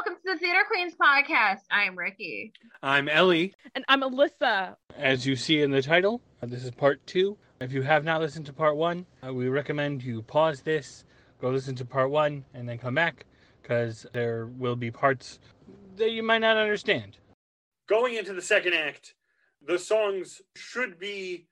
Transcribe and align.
welcome 0.00 0.16
to 0.24 0.32
the 0.32 0.38
Theater 0.38 0.64
Queens 0.66 0.94
podcast. 0.98 1.60
I'm 1.70 1.94
Rikki. 1.94 2.54
I'm 2.82 3.06
Ellie. 3.06 3.52
And 3.74 3.84
I'm 3.86 4.02
Elissa. 4.02 4.78
As 4.96 5.26
you 5.26 5.36
see 5.36 5.60
in 5.60 5.70
the 5.70 5.82
title, 5.82 6.22
uh, 6.42 6.46
this 6.46 6.64
is 6.64 6.70
part 6.70 7.06
two. 7.06 7.36
If 7.60 7.70
you 7.70 7.82
have 7.82 8.02
not 8.02 8.22
listened 8.22 8.46
to 8.46 8.52
part 8.54 8.78
one, 8.78 9.04
uh, 9.22 9.34
we 9.34 9.50
recommend 9.50 10.02
you 10.02 10.22
pause 10.22 10.62
this, 10.62 11.04
go 11.38 11.50
listen 11.50 11.74
to 11.74 11.84
part 11.84 12.10
one, 12.10 12.46
and 12.54 12.66
then 12.66 12.78
come 12.78 12.94
back 12.94 13.26
because 13.60 14.06
there 14.14 14.46
will 14.46 14.74
be 14.74 14.90
parts 14.90 15.38
that 15.96 16.12
you 16.12 16.22
might 16.22 16.38
not 16.38 16.56
understand. 16.56 17.18
Going 17.86 18.14
into 18.14 18.32
the 18.32 18.40
second 18.40 18.72
act, 18.72 19.12
the 19.66 19.78
songs 19.78 20.40
should 20.56 20.98
be 20.98 21.46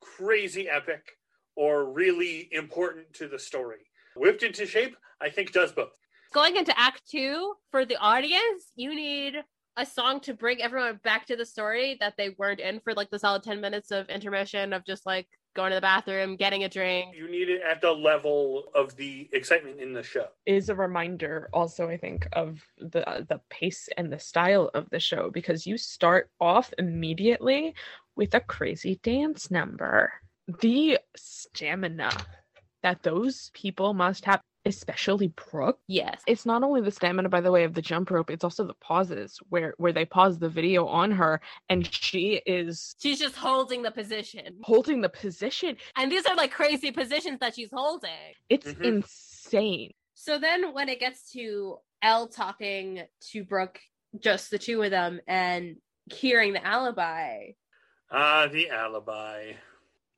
crazy 0.00 0.68
epic 0.68 1.18
or 1.56 1.90
really 1.90 2.48
important 2.52 3.12
to 3.14 3.26
the 3.26 3.40
story. 3.40 3.90
Whipped 4.14 4.44
into 4.44 4.66
Shape, 4.66 4.96
I 5.20 5.30
think, 5.30 5.50
does 5.50 5.72
both. 5.72 5.90
Going 6.32 6.56
into 6.56 6.78
act 6.78 7.02
two, 7.10 7.54
for 7.70 7.84
the 7.84 7.96
audience, 7.96 8.72
you 8.76 8.94
need 8.94 9.36
a 9.78 9.86
song 9.86 10.20
to 10.20 10.34
bring 10.34 10.60
everyone 10.60 11.00
back 11.04 11.24
to 11.26 11.36
the 11.36 11.46
story 11.46 11.96
that 12.00 12.14
they 12.18 12.34
weren't 12.36 12.60
in 12.60 12.80
for 12.80 12.92
like 12.94 13.10
the 13.10 13.18
solid 13.18 13.42
10 13.44 13.60
minutes 13.60 13.90
of 13.92 14.08
intermission 14.10 14.72
of 14.72 14.84
just 14.84 15.06
like 15.06 15.26
going 15.54 15.70
to 15.70 15.76
the 15.76 15.80
bathroom, 15.80 16.36
getting 16.36 16.64
a 16.64 16.68
drink. 16.68 17.14
You 17.16 17.30
need 17.30 17.48
it 17.48 17.62
at 17.62 17.80
the 17.80 17.92
level 17.92 18.64
of 18.74 18.94
the 18.96 19.28
excitement 19.32 19.80
in 19.80 19.92
the 19.92 20.02
show. 20.02 20.26
Is 20.46 20.68
a 20.68 20.74
reminder 20.74 21.48
also 21.52 21.88
I 21.88 21.96
think 21.96 22.28
of 22.32 22.60
the 22.78 23.08
uh, 23.08 23.22
the 23.28 23.40
pace 23.48 23.88
and 23.96 24.12
the 24.12 24.18
style 24.18 24.70
of 24.74 24.90
the 24.90 25.00
show 25.00 25.30
because 25.30 25.66
you 25.66 25.78
start 25.78 26.30
off 26.40 26.74
immediately 26.78 27.74
with 28.16 28.34
a 28.34 28.40
crazy 28.40 29.00
dance 29.02 29.50
number. 29.50 30.12
The 30.60 30.98
stamina 31.16 32.10
that 32.82 33.02
those 33.02 33.50
people 33.54 33.94
must 33.94 34.24
have 34.24 34.40
especially 34.68 35.28
Brooke. 35.50 35.78
Yes. 35.88 36.22
It's 36.26 36.46
not 36.46 36.62
only 36.62 36.80
the 36.80 36.90
stamina 36.90 37.28
by 37.28 37.40
the 37.40 37.50
way 37.50 37.64
of 37.64 37.74
the 37.74 37.82
jump 37.82 38.10
rope, 38.10 38.30
it's 38.30 38.44
also 38.44 38.66
the 38.66 38.74
pauses 38.74 39.38
where 39.48 39.74
where 39.78 39.92
they 39.92 40.04
pause 40.04 40.38
the 40.38 40.48
video 40.48 40.86
on 40.86 41.10
her 41.12 41.40
and 41.68 41.86
she 41.92 42.40
is 42.46 42.94
She's 43.00 43.18
just 43.18 43.36
holding 43.36 43.82
the 43.82 43.90
position. 43.90 44.58
holding 44.62 45.00
the 45.00 45.08
position. 45.08 45.76
And 45.96 46.12
these 46.12 46.26
are 46.26 46.36
like 46.36 46.52
crazy 46.52 46.90
positions 46.92 47.40
that 47.40 47.54
she's 47.56 47.70
holding. 47.72 48.10
It's 48.48 48.72
Mhm. 48.72 48.84
insane. 48.84 49.92
So 50.14 50.38
then 50.38 50.72
when 50.74 50.88
it 50.88 51.00
gets 51.00 51.32
to 51.32 51.78
Elle 52.02 52.28
talking 52.28 53.02
to 53.32 53.44
Brooke, 53.44 53.80
just 54.20 54.50
the 54.50 54.58
two 54.58 54.82
of 54.82 54.90
them, 54.90 55.20
and 55.26 55.76
hearing 56.12 56.52
the 56.52 56.64
alibi, 56.64 57.52
Ah, 58.10 58.46
the 58.50 58.70
alibi. 58.70 59.52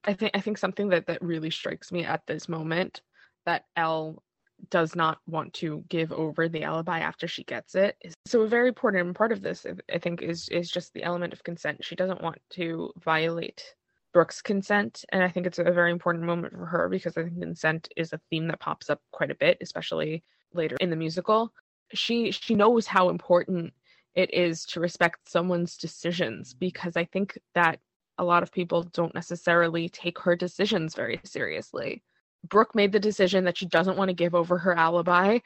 I 0.04 0.14
think 0.14 0.30
I 0.34 0.40
think 0.40 0.58
something 0.58 0.88
that 0.90 1.06
that 1.06 1.20
really 1.22 1.50
strikes 1.50 1.90
me 1.92 2.04
at 2.04 2.26
this 2.26 2.48
moment 2.48 3.02
that 3.46 3.64
Elle 3.76 4.22
does 4.68 4.94
not 4.94 5.18
want 5.26 5.52
to 5.54 5.84
give 5.88 6.12
over 6.12 6.48
the 6.48 6.64
alibi 6.64 6.98
after 6.98 7.26
she 7.26 7.44
gets 7.44 7.74
it. 7.74 7.96
So 8.26 8.42
a 8.42 8.48
very 8.48 8.68
important 8.68 9.16
part 9.16 9.32
of 9.32 9.42
this, 9.42 9.66
I- 9.92 9.98
think, 9.98 10.22
is 10.22 10.48
is 10.48 10.70
just 10.70 10.92
the 10.92 11.02
element 11.02 11.32
of 11.32 11.44
consent. 11.44 11.84
She 11.84 11.96
doesn't 11.96 12.20
want 12.22 12.38
to 12.50 12.92
violate 12.98 13.74
Brooke's 14.12 14.42
consent, 14.42 15.04
and 15.10 15.22
I 15.22 15.28
think 15.28 15.46
it's 15.46 15.58
a 15.58 15.64
very 15.64 15.90
important 15.92 16.24
moment 16.24 16.52
for 16.54 16.66
her 16.66 16.88
because 16.88 17.16
I 17.16 17.24
think 17.24 17.40
consent 17.40 17.88
is 17.96 18.12
a 18.12 18.20
theme 18.30 18.48
that 18.48 18.60
pops 18.60 18.90
up 18.90 19.00
quite 19.12 19.30
a 19.30 19.36
bit, 19.36 19.58
especially 19.60 20.22
later 20.52 20.76
in 20.80 20.90
the 20.90 20.96
musical. 20.96 21.52
She 21.92 22.30
she 22.30 22.54
knows 22.54 22.86
how 22.86 23.08
important 23.08 23.72
it 24.14 24.32
is 24.34 24.64
to 24.66 24.80
respect 24.80 25.28
someone's 25.28 25.76
decisions 25.76 26.54
because 26.54 26.96
I 26.96 27.04
think 27.04 27.38
that 27.54 27.78
a 28.18 28.24
lot 28.24 28.42
of 28.42 28.52
people 28.52 28.82
don't 28.82 29.14
necessarily 29.14 29.88
take 29.88 30.18
her 30.18 30.36
decisions 30.36 30.94
very 30.94 31.20
seriously. 31.24 32.02
Brooke 32.48 32.74
made 32.74 32.92
the 32.92 33.00
decision 33.00 33.44
that 33.44 33.58
she 33.58 33.66
doesn't 33.66 33.96
want 33.96 34.08
to 34.08 34.14
give 34.14 34.34
over 34.34 34.58
her 34.58 34.74
alibi. 34.74 35.38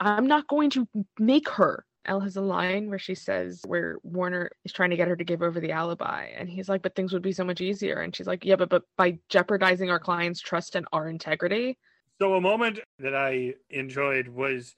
I'm 0.00 0.26
not 0.26 0.48
going 0.48 0.70
to 0.70 0.88
make 1.18 1.48
her. 1.50 1.84
Elle 2.06 2.20
has 2.20 2.36
a 2.36 2.42
line 2.42 2.90
where 2.90 2.98
she 2.98 3.14
says, 3.14 3.62
where 3.66 3.96
Warner 4.02 4.50
is 4.64 4.72
trying 4.72 4.90
to 4.90 4.96
get 4.96 5.08
her 5.08 5.16
to 5.16 5.24
give 5.24 5.42
over 5.42 5.58
the 5.58 5.72
alibi. 5.72 6.26
And 6.36 6.48
he's 6.48 6.68
like, 6.68 6.82
but 6.82 6.94
things 6.94 7.12
would 7.14 7.22
be 7.22 7.32
so 7.32 7.44
much 7.44 7.62
easier. 7.62 8.00
And 8.00 8.14
she's 8.14 8.26
like, 8.26 8.44
yeah, 8.44 8.56
but, 8.56 8.68
but 8.68 8.82
by 8.98 9.18
jeopardizing 9.30 9.90
our 9.90 9.98
client's 9.98 10.40
trust 10.40 10.74
and 10.74 10.86
our 10.92 11.08
integrity. 11.08 11.78
So 12.20 12.34
a 12.34 12.40
moment 12.40 12.80
that 12.98 13.14
I 13.14 13.54
enjoyed 13.70 14.28
was 14.28 14.74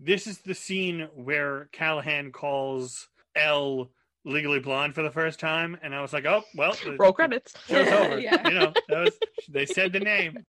this 0.00 0.26
is 0.26 0.38
the 0.38 0.54
scene 0.54 1.08
where 1.14 1.68
Callahan 1.72 2.32
calls 2.32 3.08
Elle 3.36 3.90
legally 4.24 4.58
blonde 4.58 4.94
for 4.94 5.02
the 5.02 5.10
first 5.10 5.38
time, 5.38 5.76
and 5.82 5.94
I 5.94 6.00
was 6.00 6.12
like, 6.12 6.24
oh 6.26 6.42
well, 6.54 6.76
Roll 6.98 7.12
credits. 7.12 7.54
show's 7.66 7.88
over. 7.88 8.18
yeah. 8.20 8.48
You 8.48 8.54
know, 8.54 8.72
that 8.88 9.04
was 9.04 9.18
they 9.48 9.66
said 9.66 9.92
the 9.92 10.00
name. 10.00 10.44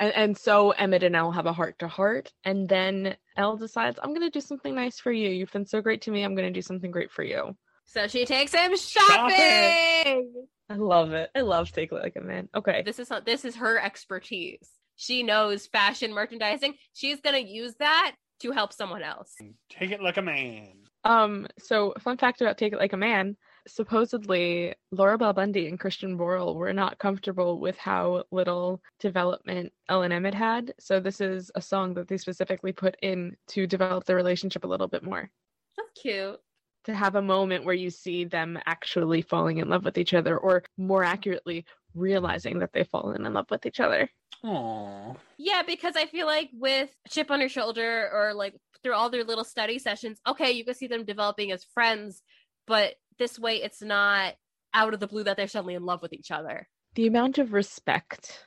And, 0.00 0.12
and 0.14 0.36
so 0.36 0.70
Emmett 0.72 1.02
and 1.02 1.14
Elle 1.16 1.32
have 1.32 1.46
a 1.46 1.52
heart 1.52 1.78
to 1.78 1.88
heart. 1.88 2.32
And 2.44 2.68
then 2.68 3.16
Elle 3.36 3.56
decides, 3.56 3.98
I'm 4.02 4.10
going 4.10 4.22
to 4.22 4.30
do 4.30 4.40
something 4.40 4.74
nice 4.74 4.98
for 4.98 5.12
you. 5.12 5.28
You've 5.30 5.52
been 5.52 5.66
so 5.66 5.80
great 5.80 6.02
to 6.02 6.10
me. 6.10 6.22
I'm 6.22 6.34
going 6.34 6.48
to 6.48 6.52
do 6.52 6.62
something 6.62 6.90
great 6.90 7.10
for 7.12 7.22
you. 7.22 7.56
so 7.86 8.06
she 8.08 8.24
takes 8.24 8.52
him 8.52 8.76
Shopping! 8.76 9.36
shopping. 9.36 10.46
I 10.70 10.74
love 10.76 11.12
it. 11.12 11.30
I 11.34 11.42
love 11.42 11.70
Take 11.72 11.92
It 11.92 11.96
Like 11.96 12.16
a 12.16 12.20
Man. 12.20 12.48
Okay. 12.54 12.82
This 12.84 12.98
is 12.98 13.12
this 13.26 13.44
is 13.44 13.56
her 13.56 13.78
expertise. 13.78 14.68
She 14.96 15.22
knows 15.22 15.66
fashion 15.66 16.12
merchandising. 16.14 16.74
She's 16.94 17.20
gonna 17.20 17.38
use 17.38 17.74
that 17.80 18.14
to 18.40 18.50
help 18.52 18.72
someone 18.72 19.02
else. 19.02 19.34
Take 19.70 19.90
it 19.90 20.02
like 20.02 20.16
a 20.16 20.22
man. 20.22 20.72
Um, 21.04 21.46
so 21.58 21.92
fun 22.00 22.16
fact 22.16 22.40
about 22.40 22.56
Take 22.56 22.72
It 22.72 22.78
Like 22.78 22.94
a 22.94 22.96
Man, 22.96 23.36
supposedly 23.66 24.74
Laura 24.92 25.16
Bell 25.18 25.32
Bundy 25.32 25.66
and 25.68 25.80
Christian 25.80 26.18
Borle 26.18 26.54
were 26.54 26.72
not 26.72 26.98
comfortable 26.98 27.58
with 27.58 27.76
how 27.78 28.24
little 28.30 28.82
development 29.00 29.72
Ellen 29.88 30.12
Emmett 30.12 30.34
had. 30.34 30.74
So 30.78 31.00
this 31.00 31.20
is 31.20 31.50
a 31.54 31.62
song 31.62 31.94
that 31.94 32.08
they 32.08 32.16
specifically 32.16 32.72
put 32.72 32.96
in 33.02 33.36
to 33.48 33.66
develop 33.66 34.04
the 34.04 34.14
relationship 34.14 34.64
a 34.64 34.68
little 34.68 34.88
bit 34.88 35.02
more. 35.02 35.30
That's 35.76 35.90
cute. 36.00 36.40
To 36.84 36.94
have 36.94 37.14
a 37.14 37.22
moment 37.22 37.64
where 37.64 37.74
you 37.74 37.88
see 37.88 38.24
them 38.24 38.58
actually 38.66 39.22
falling 39.22 39.58
in 39.58 39.70
love 39.70 39.84
with 39.84 39.96
each 39.96 40.12
other, 40.12 40.36
or 40.36 40.64
more 40.76 41.02
accurately, 41.02 41.64
realizing 41.94 42.58
that 42.58 42.72
they've 42.74 42.86
fallen 42.86 43.24
in 43.24 43.32
love 43.32 43.50
with 43.50 43.64
each 43.64 43.80
other. 43.80 44.10
Aww. 44.44 45.16
Yeah, 45.38 45.62
because 45.66 45.96
I 45.96 46.04
feel 46.04 46.26
like 46.26 46.50
with 46.52 46.90
chip 47.08 47.30
on 47.30 47.40
her 47.40 47.48
shoulder 47.48 48.10
or 48.12 48.34
like 48.34 48.54
through 48.82 48.92
all 48.92 49.08
their 49.08 49.24
little 49.24 49.44
study 49.44 49.78
sessions, 49.78 50.20
okay, 50.26 50.52
you 50.52 50.64
can 50.64 50.74
see 50.74 50.86
them 50.86 51.04
developing 51.04 51.50
as 51.52 51.64
friends, 51.64 52.22
but 52.66 52.94
this 53.18 53.38
way 53.38 53.56
it's 53.62 53.82
not 53.82 54.34
out 54.72 54.94
of 54.94 55.00
the 55.00 55.06
blue 55.06 55.22
that 55.24 55.36
they're 55.36 55.46
suddenly 55.48 55.74
in 55.74 55.84
love 55.84 56.02
with 56.02 56.12
each 56.12 56.30
other. 56.30 56.68
the 56.94 57.06
amount 57.06 57.38
of 57.38 57.52
respect 57.52 58.44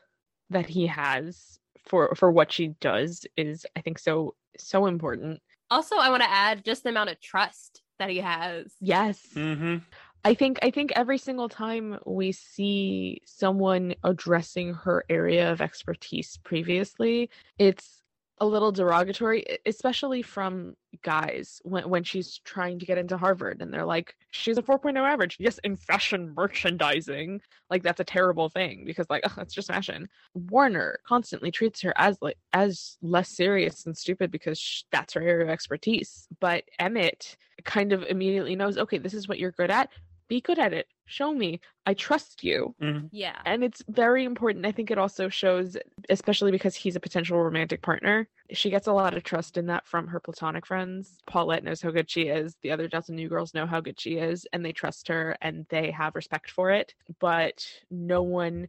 that 0.50 0.68
he 0.68 0.88
has 0.88 1.60
for 1.88 2.14
for 2.16 2.32
what 2.32 2.52
she 2.52 2.70
does 2.82 3.26
is 3.38 3.66
i 3.76 3.82
think 3.82 3.98
so 4.00 4.36
so 4.58 4.86
important 4.88 5.40
Also, 5.70 5.96
I 5.98 6.10
want 6.10 6.24
to 6.24 6.30
add 6.30 6.64
just 6.66 6.84
the 6.84 6.90
amount 6.90 7.10
of 7.12 7.20
trust 7.22 7.82
that 8.00 8.10
he 8.10 8.18
has. 8.20 8.74
yes 8.80 9.20
Mm-hmm. 9.36 9.78
i 10.24 10.34
think 10.34 10.60
i 10.62 10.72
think 10.72 10.92
every 10.96 11.18
single 11.18 11.50
time 11.50 12.00
we 12.06 12.32
see 12.32 13.22
someone 13.26 13.96
addressing 14.04 14.74
her 14.74 15.04
area 15.10 15.52
of 15.52 15.62
expertise 15.62 16.40
previously 16.44 17.30
it's 17.60 18.02
a 18.40 18.46
little 18.46 18.72
derogatory 18.72 19.44
especially 19.66 20.22
from 20.22 20.75
guys 21.03 21.59
when, 21.64 21.90
when 21.90 22.03
she's 22.03 22.40
trying 22.44 22.78
to 22.78 22.86
get 22.86 22.98
into 22.98 23.18
harvard 23.18 23.62
and 23.62 23.74
they're 23.74 23.86
like 23.86 24.16
she's 24.31 24.58
a 24.58 24.62
4.0 24.62 24.98
average. 24.98 25.38
Yes 25.40 25.59
in 25.64 25.75
fashion 25.75 26.34
merchandising 26.36 27.42
like 27.70 27.84
that's 27.84 28.00
a 28.00 28.03
terrible 28.06 28.50
thing 28.50 28.84
because 28.86 29.09
like 29.09 29.24
that's 29.36 29.53
just 29.53 29.70
fashion. 29.70 30.08
Warner 30.34 31.00
constantly 31.08 31.52
treats 31.52 31.81
her 31.81 31.94
as 31.98 32.18
like 32.22 32.38
as 32.53 32.98
less 33.02 33.30
serious 33.30 33.86
and 33.86 33.98
stupid 33.98 34.31
because 34.31 34.59
sh- 34.59 34.84
that's 34.92 35.14
her 35.14 35.22
area 35.22 35.44
of 35.44 35.50
expertise 35.50 36.28
but 36.40 36.64
emmett 36.80 37.38
kind 37.64 37.92
of 37.92 38.04
immediately 38.04 38.56
knows 38.56 38.78
okay 38.78 38.98
this 38.98 39.14
is 39.14 39.28
what 39.28 39.40
you're 39.40 39.52
good 39.52 39.72
at 39.72 39.90
be 40.28 40.42
good 40.42 40.60
at 40.60 40.74
it. 40.74 40.88
Show 41.06 41.34
me. 41.34 41.62
I 41.86 41.94
trust 41.94 42.44
you. 42.44 42.76
Mm-hmm. 42.82 43.08
Yeah. 43.12 43.38
and 43.46 43.64
it's 43.64 43.84
very 43.88 44.26
important. 44.26 44.66
I 44.66 44.72
think 44.72 44.92
it 44.92 44.98
also 44.98 45.30
shows 45.30 45.78
especially 46.10 46.52
because 46.52 46.76
he's 46.76 46.96
a 46.96 47.00
potential 47.00 47.42
romantic 47.42 47.82
partner 47.82 48.28
she 48.52 48.70
gets 48.70 48.88
a 48.88 48.94
lot 48.94 49.16
of 49.16 49.24
trust 49.24 49.58
in 49.58 49.66
that 49.68 49.86
from 49.86 50.08
her 50.08 50.20
platonic 50.20 50.66
friends. 50.66 51.18
Paulette 51.28 51.64
knows 51.64 51.82
how 51.82 51.92
good 51.92 52.10
she 52.10 52.24
is. 52.24 52.56
The 52.62 52.72
other 52.72 52.88
dozen 52.88 53.16
new 53.16 53.28
girls 53.28 53.54
know 53.54 53.66
how 53.66 53.81
good 53.81 54.00
she 54.00 54.18
is 54.18 54.48
and 54.54 54.63
they 54.63 54.72
trust 54.72 55.07
her 55.10 55.36
and 55.42 55.66
they 55.69 55.92
have 55.92 56.16
respect 56.16 56.50
for 56.50 56.72
it. 56.72 56.94
But 57.19 57.66
no 57.92 58.24
one 58.24 58.68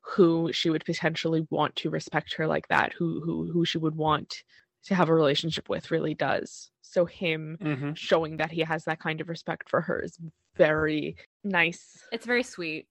who 0.00 0.50
she 0.52 0.70
would 0.70 0.84
potentially 0.84 1.46
want 1.50 1.76
to 1.76 1.90
respect 1.90 2.34
her 2.34 2.46
like 2.46 2.66
that 2.68 2.92
who 2.94 3.20
who 3.20 3.50
who 3.52 3.64
she 3.64 3.78
would 3.78 3.94
want 3.94 4.42
to 4.84 4.94
have 4.94 5.08
a 5.08 5.14
relationship 5.14 5.68
with 5.68 5.90
really 5.90 6.14
does 6.14 6.70
so 6.82 7.04
him 7.04 7.56
Mm-hmm. 7.60 7.92
showing 7.94 8.38
that 8.38 8.50
he 8.50 8.60
has 8.62 8.84
that 8.84 8.98
kind 8.98 9.20
of 9.20 9.28
respect 9.28 9.68
for 9.68 9.80
her 9.80 10.00
is 10.00 10.18
very 10.56 11.16
nice 11.44 11.98
It's 12.12 12.26
very 12.26 12.42
sweet. 12.42 12.86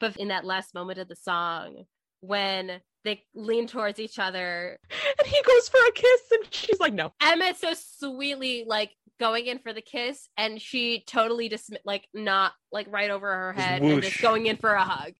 But 0.00 0.16
in 0.16 0.28
that 0.28 0.44
last 0.44 0.74
moment 0.74 0.98
of 0.98 1.08
the 1.08 1.16
song, 1.16 1.84
when 2.20 2.80
they 3.04 3.22
lean 3.34 3.66
towards 3.66 4.00
each 4.00 4.18
other, 4.18 4.78
and 4.90 5.26
he 5.26 5.42
goes 5.42 5.68
for 5.68 5.78
a 5.86 5.92
kiss 5.92 6.20
and 6.32 6.54
she's 6.54 6.80
like 6.80 6.94
no 6.94 7.12
Emma's 7.20 7.58
so 7.58 7.74
sweetly 7.74 8.64
like 8.66 8.90
going 9.20 9.46
in 9.46 9.58
for 9.58 9.72
the 9.72 9.82
kiss, 9.82 10.28
and 10.36 10.60
she 10.60 11.04
totally 11.06 11.48
just 11.48 11.70
like 11.84 12.08
not 12.14 12.52
like 12.72 12.86
right 12.90 13.10
over 13.10 13.26
her 13.32 13.52
Just 13.54 13.66
head 13.66 13.82
and 13.82 14.02
just 14.02 14.20
going 14.22 14.46
in 14.46 14.56
for 14.56 14.72
a 14.72 14.82
hug. 14.82 15.12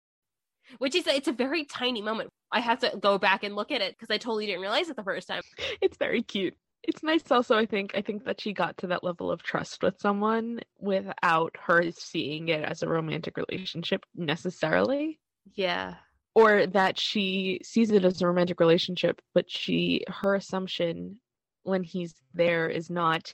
Which 0.79 0.95
is 0.95 1.07
it's 1.07 1.29
a 1.29 1.33
very 1.33 1.65
tiny 1.65 2.03
moment. 2.03 2.31
I 2.53 2.61
have 2.61 2.79
to 2.81 2.97
go 3.01 3.19
back 3.19 3.45
and 3.45 3.55
look 3.57 3.71
at 3.73 3.81
it 3.81 3.97
because 3.99 4.13
I 4.15 4.19
totally 4.19 4.47
didn't 4.47 4.61
realize 4.61 4.89
it 4.89 4.97
the 4.97 5.03
first 5.05 5.29
time. 5.29 5.43
it's 5.81 5.97
very 5.97 6.23
cute 6.23 6.55
it's 6.87 7.03
nice 7.03 7.23
also 7.31 7.57
i 7.57 7.65
think 7.65 7.93
i 7.95 8.03
think 8.03 8.25
that 8.27 8.39
she 8.39 8.53
got 8.53 8.77
to 8.77 8.87
that 8.87 9.03
level 9.03 9.31
of 9.31 9.43
trust 9.43 9.83
with 9.83 9.99
someone 9.99 10.61
without 10.79 11.57
her 11.59 11.91
seeing 11.91 12.49
it 12.49 12.63
as 12.63 12.83
a 12.83 12.89
romantic 12.89 13.39
relationship 13.39 14.05
necessarily 14.15 15.19
Yeah. 15.55 15.95
or 16.35 16.67
that 16.67 16.99
she 16.99 17.61
sees 17.65 17.91
it 17.91 18.05
as 18.05 18.21
a 18.21 18.27
romantic 18.27 18.61
relationship 18.61 19.23
but 19.33 19.51
she 19.51 20.05
her 20.09 20.35
assumption 20.35 21.19
when 21.63 21.83
he's 21.83 22.15
there 22.35 22.69
is 22.69 22.91
not 22.91 23.33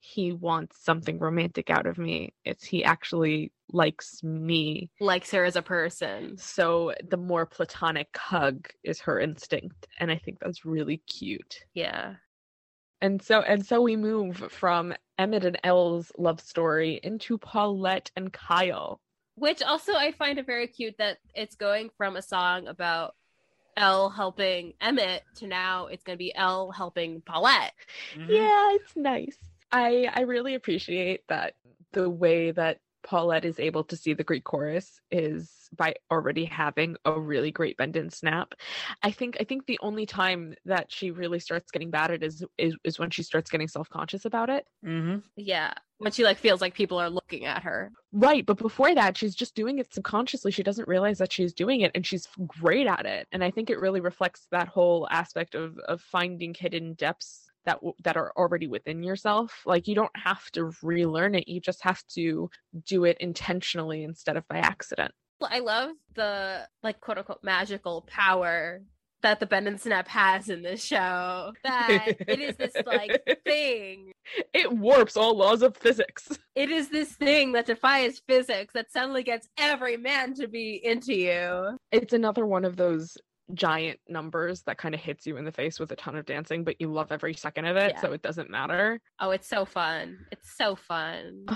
he 0.00 0.32
wants 0.32 0.82
something 0.82 1.18
romantic 1.18 1.70
out 1.70 1.86
of 1.86 1.98
me 1.98 2.32
it's 2.44 2.64
he 2.64 2.84
actually 2.84 3.52
likes 3.70 4.22
me 4.22 4.88
Likes 5.00 5.30
her 5.32 5.44
as 5.44 5.56
a 5.56 5.62
person. 5.62 6.36
so 6.38 6.92
the 7.08 7.16
more 7.16 7.44
platonic 7.46 8.08
hug 8.16 8.68
is 8.84 9.00
her 9.00 9.18
instinct 9.20 9.86
and 9.98 10.10
i 10.10 10.16
think 10.16 10.38
that's 10.40 10.64
really 10.64 10.98
cute 10.98 11.64
Yeah. 11.74 12.14
and 13.00 13.20
so 13.22 13.40
and 13.40 13.64
so 13.66 13.80
we 13.82 13.96
move 13.96 14.36
from 14.50 14.94
emmett 15.18 15.44
and 15.44 15.58
elle's 15.64 16.12
love 16.16 16.40
story 16.40 17.00
into 17.02 17.36
paulette 17.38 18.10
and 18.16 18.32
kyle 18.32 19.00
Which 19.34 19.62
also 19.62 19.92
I 19.94 20.12
find 20.12 20.38
it 20.38 20.46
very 20.46 20.66
cute 20.68 20.96
that 20.98 21.18
it's 21.34 21.56
going 21.56 21.90
from 21.96 22.16
a 22.16 22.22
song 22.22 22.66
about 22.68 23.14
Elle 23.76 24.10
helping 24.10 24.74
Emmett 24.80 25.22
to 25.36 25.46
now 25.46 25.86
it's 25.86 26.02
going 26.02 26.16
to 26.18 26.24
be 26.26 26.34
Elle 26.34 26.72
helping 26.72 27.20
Paulette. 27.20 27.74
Mhm. 28.16 28.28
yeah 28.28 28.74
it's 28.74 28.96
nice 28.96 29.38
i 29.72 30.08
i 30.14 30.20
really 30.22 30.54
appreciate 30.54 31.22
that 31.28 31.54
the 31.92 32.08
way 32.08 32.50
that 32.50 32.78
paulette 33.04 33.44
is 33.44 33.60
able 33.60 33.84
to 33.84 33.96
see 33.96 34.12
the 34.12 34.24
greek 34.24 34.44
chorus 34.44 35.00
is 35.10 35.68
by 35.76 35.94
already 36.10 36.44
having 36.44 36.96
a 37.04 37.18
really 37.18 37.50
great 37.50 37.76
bend 37.76 37.94
and 37.96 38.12
snap 38.12 38.54
i 39.02 39.10
think 39.10 39.36
i 39.40 39.44
think 39.44 39.64
the 39.66 39.78
only 39.82 40.04
time 40.04 40.52
that 40.64 40.90
she 40.90 41.10
really 41.10 41.38
starts 41.38 41.70
getting 41.70 41.90
bad 41.90 42.10
at 42.10 42.22
is 42.22 42.44
is, 42.58 42.74
is 42.84 42.98
when 42.98 43.08
she 43.10 43.22
starts 43.22 43.50
getting 43.50 43.68
self-conscious 43.68 44.24
about 44.24 44.50
it 44.50 44.66
Mhm. 44.84 45.22
Yeah. 45.36 45.72
When 45.98 46.12
she 46.12 46.22
like 46.22 46.38
feels 46.38 46.60
like 46.60 46.74
people 46.74 46.98
are 46.98 47.10
looking 47.10 47.44
at 47.44 47.62
her. 47.64 47.90
right 48.12 48.44
but 48.46 48.56
before 48.58 48.94
that 48.94 49.16
she's 49.16 49.34
just 49.34 49.54
doing 49.54 49.78
it 49.78 49.92
subconsciously 49.92 50.50
she 50.52 50.62
doesn't 50.62 50.88
realize 50.88 51.18
that 51.18 51.32
she's 51.32 51.52
doing 51.52 51.80
it 51.82 51.90
and 51.94 52.06
she's 52.06 52.28
great 52.46 52.86
at 52.86 53.04
it 53.06 53.26
and 53.32 53.42
i 53.44 53.50
think 53.50 53.68
it 53.70 53.80
really 53.80 54.00
reflects 54.00 54.46
that 54.50 54.68
whole 54.68 55.06
aspect 55.10 55.54
of 55.54 55.78
of 55.88 56.00
finding 56.00 56.54
hidden 56.54 56.94
depths 56.94 57.47
that 57.64 57.76
w- 57.76 57.94
that 58.04 58.16
are 58.16 58.32
already 58.36 58.66
within 58.66 59.02
yourself 59.02 59.62
like 59.66 59.86
you 59.88 59.94
don't 59.94 60.16
have 60.16 60.50
to 60.52 60.70
relearn 60.82 61.34
it 61.34 61.48
you 61.48 61.60
just 61.60 61.82
have 61.82 62.02
to 62.06 62.48
do 62.86 63.04
it 63.04 63.16
intentionally 63.20 64.02
instead 64.04 64.36
of 64.36 64.46
by 64.48 64.58
accident 64.58 65.12
I 65.40 65.60
love 65.60 65.90
the 66.14 66.66
like 66.82 67.00
quote 67.00 67.18
unquote 67.18 67.44
magical 67.44 68.02
power 68.08 68.80
that 69.22 69.40
the 69.40 69.46
Bend 69.46 69.66
and 69.68 69.80
Snap 69.80 70.06
has 70.08 70.48
in 70.48 70.62
this 70.62 70.82
show. 70.82 71.52
That 71.64 72.08
it 72.26 72.40
is 72.40 72.56
this 72.56 72.74
like 72.86 73.20
thing. 73.44 74.12
it 74.52 74.72
warps 74.72 75.16
all 75.16 75.36
laws 75.36 75.62
of 75.62 75.76
physics 75.76 76.36
It 76.56 76.70
is 76.70 76.88
this 76.88 77.12
thing 77.12 77.52
that 77.52 77.66
defies 77.66 78.20
physics 78.26 78.74
that 78.74 78.90
suddenly 78.90 79.22
gets 79.22 79.48
every 79.58 79.96
man 79.96 80.34
to 80.34 80.48
be 80.48 80.80
into 80.84 81.14
you. 81.14 81.78
it's 81.92 82.12
another 82.12 82.44
one 82.46 82.64
of 82.64 82.76
those 82.76 83.16
giant 83.54 83.98
numbers 84.08 84.62
that 84.62 84.76
kind 84.78 84.94
of 84.94 85.00
hits 85.00 85.26
you 85.26 85.36
in 85.36 85.44
the 85.44 85.52
face 85.52 85.80
with 85.80 85.90
a 85.92 85.96
ton 85.96 86.16
of 86.16 86.26
dancing 86.26 86.64
but 86.64 86.80
you 86.80 86.92
love 86.92 87.10
every 87.10 87.32
second 87.34 87.64
of 87.64 87.76
it 87.76 87.92
Yeah. 87.94 88.00
so 88.00 88.12
it 88.12 88.22
doesn't 88.22 88.50
matter 88.50 89.00
Oh, 89.20 89.30
it's 89.30 89.48
so 89.48 89.64
fun. 89.64 90.18
It's 90.30 90.56
so 90.56 90.76
fun. 90.76 91.46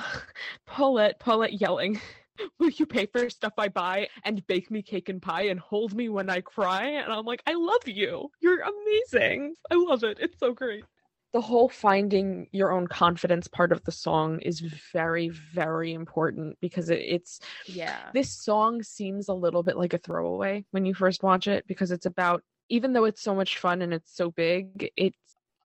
Paulette, 0.66 1.18
Paulette 1.20 1.60
yelling, 1.60 2.00
Will 2.58 2.70
you 2.70 2.86
pay 2.86 3.06
for 3.06 3.28
stuff 3.28 3.52
I 3.58 3.68
buy 3.68 4.08
and 4.24 4.44
bake 4.46 4.70
me 4.70 4.80
cake 4.82 5.10
and 5.10 5.20
pie 5.20 5.42
and 5.48 5.60
hold 5.60 5.94
me 5.94 6.08
when 6.08 6.30
I 6.30 6.40
cry? 6.40 6.86
And 6.86 7.12
I'm 7.12 7.26
like, 7.26 7.42
I 7.46 7.52
love 7.52 7.86
you. 7.86 8.30
You're 8.40 8.62
amazing. 8.62 9.54
I 9.70 9.74
love 9.74 10.02
it. 10.02 10.16
It's 10.18 10.38
so 10.40 10.52
great. 10.54 10.82
The 11.32 11.40
whole 11.40 11.68
finding 11.68 12.48
your 12.52 12.72
own 12.72 12.86
confidence 12.86 13.48
part 13.48 13.72
of 13.72 13.82
the 13.84 13.92
song 13.92 14.38
is 14.40 14.60
very, 14.92 15.30
very 15.30 15.94
important 15.94 16.58
because 16.60 16.90
it, 16.90 17.00
it's 17.00 17.40
Yeah. 17.66 18.10
this 18.12 18.30
song 18.30 18.82
seems 18.82 19.28
a 19.28 19.34
little 19.34 19.62
bit 19.62 19.76
like 19.78 19.94
a 19.94 19.98
throwaway 19.98 20.64
when 20.72 20.84
you 20.84 20.94
first 20.94 21.22
watch 21.22 21.46
it 21.46 21.66
because 21.66 21.90
it's 21.90 22.06
about 22.06 22.42
even 22.68 22.92
though 22.92 23.04
it's 23.04 23.22
so 23.22 23.34
much 23.34 23.58
fun 23.58 23.82
and 23.82 23.92
it's 23.94 24.14
so 24.14 24.30
big 24.30 24.90
it's 24.96 25.16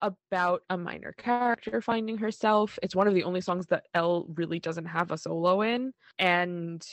about 0.01 0.61
a 0.69 0.77
minor 0.77 1.13
character 1.17 1.81
finding 1.81 2.17
herself 2.17 2.77
it's 2.83 2.95
one 2.95 3.07
of 3.07 3.13
the 3.13 3.23
only 3.23 3.41
songs 3.41 3.65
that 3.67 3.85
Elle 3.93 4.25
really 4.35 4.59
doesn't 4.59 4.85
have 4.85 5.11
a 5.11 5.17
solo 5.17 5.61
in 5.61 5.91
and 6.19 6.85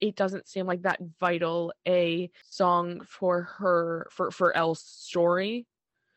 it 0.00 0.14
doesn't 0.14 0.48
seem 0.48 0.66
like 0.66 0.82
that 0.82 1.00
vital 1.18 1.72
a 1.88 2.30
song 2.48 3.00
for 3.06 3.42
her 3.58 4.06
for 4.10 4.30
for 4.30 4.56
Elle's 4.56 4.82
story 4.82 5.66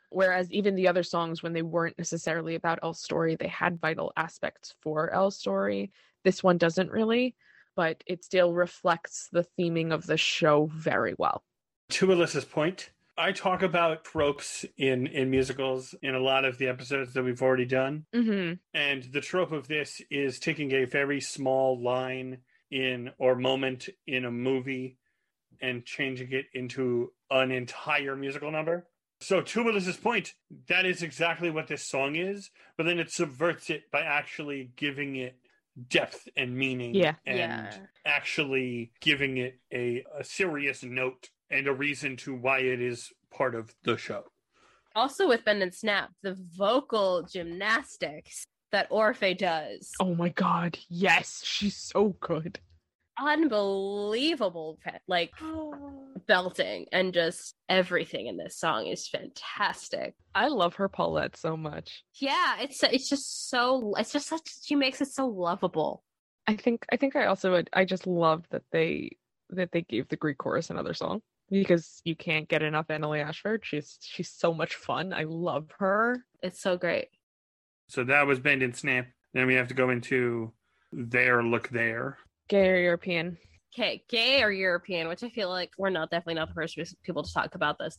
whereas 0.10 0.52
even 0.52 0.76
the 0.76 0.88
other 0.88 1.04
songs 1.04 1.42
when 1.44 1.54
they 1.54 1.62
weren't 1.62 1.98
necessarily 1.98 2.56
about 2.56 2.80
Elle's 2.84 3.02
story 3.02 3.36
they 3.36 3.48
had 3.48 3.80
vital 3.80 4.12
aspects 4.18 4.76
for 4.82 5.12
Elle's 5.12 5.38
story 5.38 5.92
this 6.24 6.44
one 6.44 6.58
doesn't 6.58 6.92
really 6.92 7.36
but 7.80 8.04
it 8.06 8.26
still 8.26 8.54
reflects 8.54 9.30
the 9.32 9.46
theming 9.58 9.94
of 9.94 10.06
the 10.06 10.18
show 10.18 10.70
very 10.74 11.16
well. 11.18 11.46
To 11.92 12.12
Elissa's 12.12 12.44
point, 12.44 12.90
I 13.18 13.32
talk 13.32 13.64
about 13.64 14.04
tropes 14.04 14.66
in 14.78 15.08
in 15.08 15.30
musicals 15.30 15.96
in 16.02 16.14
a 16.14 16.20
lot 16.20 16.44
of 16.44 16.58
the 16.58 16.68
episodes 16.68 17.14
that 17.14 17.24
we've 17.24 17.42
already 17.42 17.64
done. 17.64 18.06
Mm-hmm. 18.14 18.56
And 18.74 19.04
the 19.14 19.22
trope 19.22 19.54
of 19.54 19.70
this 19.70 20.02
is 20.12 20.40
taking 20.40 20.74
a 20.74 20.84
very 20.84 21.22
small 21.22 21.82
line 21.82 22.40
in 22.70 23.12
or 23.18 23.36
moment 23.36 23.88
in 24.06 24.26
a 24.26 24.32
movie 24.32 24.98
and 25.62 25.86
changing 25.86 26.34
it 26.34 26.48
into 26.54 27.14
an 27.32 27.52
entire 27.52 28.18
musical 28.18 28.52
number. 28.52 28.89
So 29.22 29.42
to 29.42 29.64
Melissa's 29.64 29.98
point, 29.98 30.34
that 30.68 30.86
is 30.86 31.04
exactly 31.04 31.50
what 31.52 31.68
this 31.68 31.84
song 31.84 32.16
is, 32.16 32.52
but 32.78 32.86
then 32.86 33.00
it 33.00 33.12
subverts 33.12 33.70
it 33.70 33.92
by 33.92 34.02
actually 34.02 34.72
giving 34.78 35.18
it 35.18 35.36
depth 35.90 36.28
and 36.38 36.56
meaning 36.56 36.96
Yeah. 36.96 37.16
and 37.26 37.38
Yeah. 37.38 37.78
actually 38.06 38.92
giving 39.02 39.38
it 39.38 39.60
a, 39.74 40.06
a 40.18 40.24
serious 40.24 40.84
note 40.84 41.30
and 41.50 41.68
a 41.68 41.74
reason 41.74 42.16
to 42.18 42.34
why 42.36 42.60
it 42.60 42.82
is 42.82 43.12
part 43.30 43.56
of 43.56 43.74
the 43.84 43.98
show. 43.98 44.26
Also 44.96 45.28
with 45.28 45.46
Bend 45.46 45.62
and 45.62 45.74
Snap, 45.74 46.12
the 46.22 46.38
vocal 46.58 47.24
gymnastics 47.24 48.46
that 48.72 48.90
Orfeh 48.90 49.38
does. 49.38 49.92
Oh 50.00 50.16
my 50.16 50.30
god, 50.30 50.78
yes, 50.90 51.44
she's 51.46 51.76
so 51.76 52.16
good. 52.20 52.60
Unbelievable 53.22 54.80
fe- 54.84 55.00
like 55.08 55.32
oh. 55.42 56.08
belting 56.28 56.86
and 56.92 57.14
just 57.14 57.56
everything 57.68 58.28
in 58.28 58.38
this 58.38 58.58
song 58.58 58.88
is 58.88 59.08
fantastic. 59.08 60.16
I 60.34 60.48
love 60.48 60.76
her 60.76 60.88
Paulette 60.88 61.36
so 61.36 61.58
much. 61.58 62.04
Yeah, 62.16 62.58
it's 62.62 62.82
it's 62.84 63.10
just 63.10 63.50
so 63.50 63.94
it's 63.98 64.12
just 64.12 64.28
such 64.28 64.50
she 64.64 64.76
makes 64.76 65.02
it 65.02 65.10
so 65.10 65.28
lovable. 65.28 66.04
I 66.48 66.56
think 66.56 66.86
I 66.92 66.98
think 66.98 67.16
I 67.16 67.26
also 67.26 67.52
would 67.52 67.70
I 67.74 67.86
just 67.86 68.08
love 68.08 68.46
that 68.52 68.64
they 68.72 69.18
that 69.50 69.72
they 69.72 69.82
gave 69.82 70.08
the 70.08 70.16
Greek 70.16 70.38
chorus 70.38 70.70
another 70.70 70.94
song 70.94 71.22
because 71.50 72.02
you 72.04 72.16
can't 72.16 72.48
get 72.48 72.62
enough 72.62 72.88
Annaleigh 72.88 73.24
Ashford. 73.24 73.62
She's 73.64 73.98
she's 74.02 74.30
so 74.30 74.54
much 74.54 74.76
fun. 74.76 75.14
I 75.14 75.24
love 75.24 75.72
her. 75.80 76.24
It's 76.42 76.62
so 76.62 76.78
great. 76.78 77.08
So 77.88 78.04
that 78.04 78.28
was 78.28 78.40
Bend 78.40 78.64
and 78.64 78.76
Snap. 78.76 79.08
Then 79.34 79.48
we 79.48 79.56
have 79.56 79.68
to 79.70 79.74
go 79.74 79.90
into 79.90 80.54
There 80.92 81.44
Look 81.44 81.70
There. 81.70 82.18
Gay 82.50 82.70
or 82.70 82.78
European. 82.78 83.38
Okay, 83.74 84.04
gay 84.10 84.44
or 84.44 84.52
European, 84.52 85.08
which 85.08 85.24
I 85.24 85.30
feel 85.30 85.50
like 85.50 85.72
we're 85.78 85.92
not 85.92 86.10
definitely 86.10 86.34
not 86.36 86.50
the 86.50 86.56
first 86.56 86.78
people 87.04 87.24
to 87.24 87.34
talk 87.34 87.56
about 87.56 87.78
this. 87.78 87.98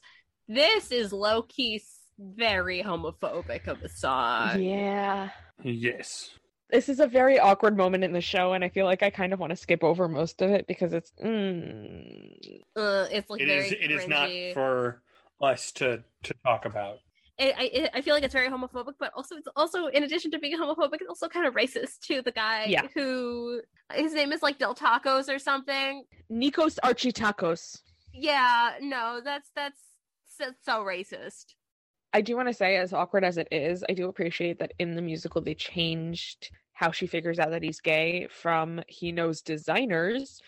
This 0.48 0.90
is 0.90 1.12
low 1.12 1.42
key 1.42 1.80
very 2.18 2.82
homophobic 2.82 3.66
of 3.66 3.82
a 3.82 3.88
song. 3.88 4.60
yeah. 4.60 5.30
Yes. 5.62 6.30
This 6.70 6.88
is 6.88 7.00
a 7.00 7.06
very 7.06 7.38
awkward 7.38 7.76
moment 7.76 8.04
in 8.04 8.12
the 8.12 8.20
show, 8.20 8.52
and 8.52 8.62
I 8.64 8.68
feel 8.68 8.86
like 8.86 9.02
I 9.02 9.10
kind 9.10 9.32
of 9.32 9.40
want 9.40 9.50
to 9.50 9.56
skip 9.56 9.82
over 9.82 10.08
most 10.08 10.40
of 10.40 10.50
it 10.50 10.66
because 10.68 10.92
it's 10.92 11.12
mm, 11.22 12.60
Uh, 12.76 13.06
it's 13.10 13.28
like 13.28 13.40
It 13.40 13.46
very 13.46 13.66
is 13.66 13.72
it 13.72 13.90
is 13.90 14.08
not 14.08 14.30
for 14.54 15.02
us 15.40 15.72
to 15.72 16.04
to 16.24 16.34
talk 16.44 16.64
about. 16.66 16.98
I, 17.40 17.52
I 17.58 17.90
I 17.94 18.00
feel 18.02 18.14
like 18.14 18.22
it's 18.24 18.34
very 18.34 18.48
homophobic, 18.48 18.94
but 18.98 19.12
also 19.14 19.36
it's 19.36 19.48
also 19.56 19.86
in 19.86 20.02
addition 20.02 20.30
to 20.32 20.38
being 20.38 20.58
homophobic, 20.58 20.94
it's 21.00 21.08
also 21.08 21.28
kind 21.28 21.46
of 21.46 21.54
racist 21.54 22.00
to 22.08 22.22
the 22.22 22.32
guy 22.32 22.66
Yeah. 22.68 22.86
who 22.94 23.62
his 23.92 24.12
name 24.12 24.32
is 24.32 24.42
like 24.42 24.58
Del 24.58 24.74
Tacos 24.74 25.34
or 25.34 25.38
something. 25.38 26.04
Nikos 26.30 26.78
Argitakos. 26.84 27.80
Yeah, 28.12 28.72
no, 28.80 29.20
that's 29.24 29.50
that's 29.54 29.80
so, 30.26 30.46
so 30.62 30.80
racist. 30.84 31.54
I 32.12 32.20
do 32.20 32.36
want 32.36 32.48
to 32.48 32.54
say, 32.54 32.76
as 32.76 32.92
awkward 32.92 33.24
as 33.24 33.38
it 33.38 33.48
is, 33.52 33.84
I 33.88 33.92
do 33.94 34.08
appreciate 34.08 34.58
that 34.58 34.72
in 34.80 34.96
the 34.96 35.02
musical 35.02 35.40
they 35.40 35.54
changed 35.54 36.50
how 36.72 36.90
she 36.90 37.06
figures 37.06 37.38
out 37.38 37.50
that 37.50 37.62
he's 37.62 37.80
gay 37.80 38.26
from 38.30 38.80
he 38.88 39.12
knows 39.12 39.42
designers 39.42 40.40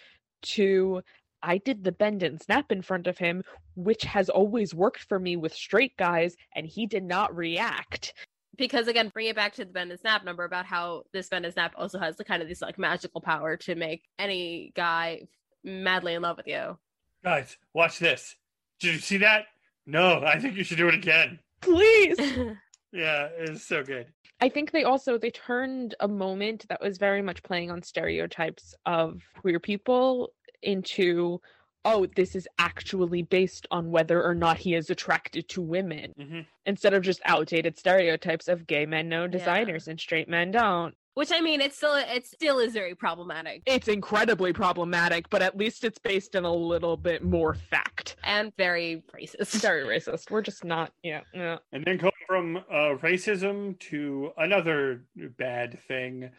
to 0.42 1.02
I 1.42 1.58
did 1.58 1.84
the 1.84 1.92
bend 1.92 2.22
and 2.22 2.40
snap 2.40 2.70
in 2.70 2.82
front 2.82 3.06
of 3.06 3.18
him, 3.18 3.42
which 3.74 4.04
has 4.04 4.28
always 4.28 4.74
worked 4.74 5.04
for 5.04 5.18
me 5.18 5.36
with 5.36 5.54
straight 5.54 5.96
guys, 5.96 6.36
and 6.54 6.66
he 6.66 6.86
did 6.86 7.04
not 7.04 7.34
react. 7.36 8.14
Because 8.56 8.86
again, 8.86 9.08
bring 9.08 9.28
it 9.28 9.36
back 9.36 9.54
to 9.54 9.64
the 9.64 9.72
Bend 9.72 9.90
and 9.90 10.00
Snap 10.00 10.24
number 10.24 10.44
about 10.44 10.66
how 10.66 11.04
this 11.12 11.28
Bend 11.28 11.46
and 11.46 11.54
Snap 11.54 11.72
also 11.76 11.98
has 11.98 12.16
the 12.16 12.24
kind 12.24 12.42
of 12.42 12.48
this 12.48 12.60
like 12.60 12.78
magical 12.78 13.20
power 13.20 13.56
to 13.58 13.74
make 13.74 14.02
any 14.18 14.72
guy 14.76 15.22
madly 15.64 16.14
in 16.14 16.22
love 16.22 16.36
with 16.36 16.46
you. 16.46 16.76
Guys, 17.24 17.56
watch 17.72 17.98
this. 17.98 18.36
Did 18.78 18.94
you 18.94 19.00
see 19.00 19.16
that? 19.18 19.46
No, 19.86 20.22
I 20.24 20.38
think 20.38 20.56
you 20.56 20.64
should 20.64 20.76
do 20.76 20.88
it 20.88 20.94
again. 20.94 21.38
Please. 21.60 22.18
Yeah, 22.92 23.28
it's 23.38 23.64
so 23.64 23.82
good. 23.82 24.06
I 24.40 24.48
think 24.48 24.70
they 24.70 24.84
also 24.84 25.16
they 25.16 25.30
turned 25.30 25.94
a 26.00 26.08
moment 26.08 26.66
that 26.68 26.82
was 26.82 26.98
very 26.98 27.22
much 27.22 27.42
playing 27.42 27.70
on 27.70 27.82
stereotypes 27.82 28.74
of 28.84 29.22
queer 29.40 29.58
people 29.58 30.32
into 30.62 31.40
oh 31.84 32.06
this 32.16 32.34
is 32.36 32.46
actually 32.58 33.22
based 33.22 33.66
on 33.70 33.90
whether 33.90 34.22
or 34.22 34.34
not 34.34 34.56
he 34.58 34.74
is 34.74 34.88
attracted 34.90 35.48
to 35.48 35.60
women 35.60 36.12
hmm 36.16 36.40
instead 36.64 36.94
of 36.94 37.02
just 37.02 37.20
outdated 37.24 37.76
stereotypes 37.76 38.46
of 38.46 38.68
gay 38.68 38.86
men 38.86 39.08
know 39.08 39.22
Yeah. 39.22 39.28
designers 39.28 39.88
and 39.88 39.98
straight 39.98 40.28
men 40.28 40.52
don't. 40.52 40.94
Which 41.14 41.30
I 41.32 41.40
mean, 41.40 41.60
it's 41.60 41.76
still 41.76 41.94
it 41.96 42.24
still 42.26 42.58
is 42.60 42.72
very 42.72 42.94
problematic 42.94 43.62
It's 43.66 43.88
incredibly 43.88 44.52
problematic, 44.52 45.28
but 45.28 45.42
at 45.42 45.56
least 45.58 45.82
it's 45.84 45.98
based 45.98 46.36
in 46.36 46.44
a 46.44 46.54
little 46.54 46.96
bit 46.96 47.22
more 47.24 47.52
fact. 47.54 48.14
and 48.22 48.52
very 48.56 49.02
racist. 49.14 49.60
Very 49.60 49.82
racist. 49.84 50.30
We're 50.30 50.40
just 50.40 50.64
not 50.64 50.92
yeah, 51.02 51.22
yeah. 51.34 51.58
And 51.72 51.84
then 51.84 51.96
going 51.96 52.12
from 52.28 52.56
uh, 52.58 52.96
racism 53.02 53.76
to 53.90 54.30
another 54.38 55.02
bad 55.36 55.80
thing, 55.88 56.30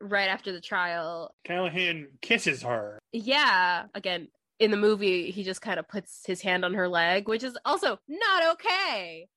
Right 0.00 0.28
after 0.28 0.52
the 0.52 0.60
trial, 0.60 1.34
Callahan 1.44 2.08
kisses 2.20 2.62
her. 2.62 2.98
yeah. 3.12 3.86
Again, 3.94 4.28
in 4.60 4.70
the 4.70 4.76
movie, 4.76 5.30
he 5.30 5.42
just 5.44 5.60
kind 5.62 5.78
of 5.78 5.88
puts 5.88 6.24
his 6.26 6.40
hand 6.42 6.64
on 6.64 6.74
her 6.74 6.88
leg, 6.88 7.28
which 7.28 7.42
is 7.44 7.56
also 7.64 7.98
not 8.08 8.52
okay. 8.54 9.28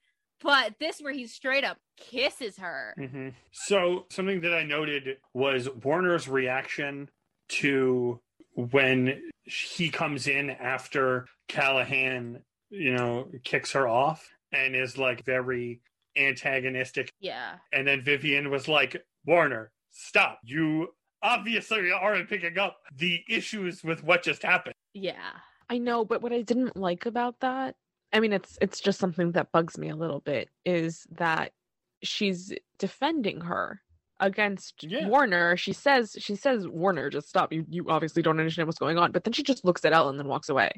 But 0.43 0.75
this, 0.79 0.99
where 0.99 1.13
he 1.13 1.27
straight 1.27 1.63
up 1.63 1.77
kisses 1.97 2.57
her, 2.57 2.95
hmm 2.97 3.29
So 3.51 4.05
something 4.09 4.41
that 4.41 4.53
I 4.53 4.63
noted 4.63 5.17
was 5.33 5.69
Warner's 5.69 6.27
reaction 6.27 7.09
to 7.49 8.19
when 8.55 9.21
he 9.43 9.89
comes 9.89 10.27
in 10.27 10.49
after 10.49 11.27
Callahan, 11.47 12.41
you 12.69 12.93
know, 12.93 13.27
kicks 13.43 13.73
her 13.73 13.87
off 13.87 14.27
and 14.51 14.75
is 14.75 14.97
like 14.97 15.23
very 15.25 15.81
antagonistic. 16.17 17.11
yeah. 17.19 17.55
And 17.71 17.87
then 17.87 18.01
Vivian 18.01 18.49
was 18.49 18.67
like, 18.67 19.03
Warner, 19.25 19.71
stop. 19.91 20.39
You 20.43 20.89
obviously 21.23 21.91
aren't 21.91 22.29
picking 22.29 22.57
up 22.57 22.77
the 22.95 23.21
issues 23.29 23.83
with 23.83 24.03
what 24.03 24.23
just 24.23 24.43
happened. 24.43 24.75
Yeah. 24.93 25.31
I 25.69 25.77
know, 25.77 26.03
but 26.03 26.21
what 26.21 26.33
I 26.33 26.41
didn't 26.41 26.75
like 26.75 27.05
about 27.05 27.39
that, 27.41 27.75
I 28.11 28.19
mean, 28.19 28.33
it's 28.33 28.57
it's 28.61 28.79
just 28.81 28.99
something 28.99 29.31
that 29.33 29.51
bugs 29.53 29.77
me 29.77 29.89
a 29.89 29.95
little 29.95 30.19
bit, 30.19 30.49
is 30.65 31.07
that 31.11 31.53
she's 32.03 32.51
defending 32.77 33.41
her 33.41 33.81
against 34.19 34.83
Yeah. 34.83 35.07
Warner. 35.07 35.55
She 35.55 35.71
says 35.73 36.15
she 36.19 36.35
says 36.35 36.67
Warner, 36.67 37.09
just 37.09 37.29
stop. 37.29 37.53
You 37.53 37.65
you 37.69 37.89
obviously 37.89 38.21
don't 38.21 38.37
understand 38.39 38.67
what's 38.67 38.79
going 38.79 38.97
on. 38.97 39.11
But 39.13 39.23
then 39.23 39.31
she 39.33 39.43
just 39.43 39.63
looks 39.63 39.85
at 39.85 39.93
Ellen 39.93 40.11
and 40.15 40.19
then 40.19 40.27
walks 40.27 40.49
away. 40.49 40.71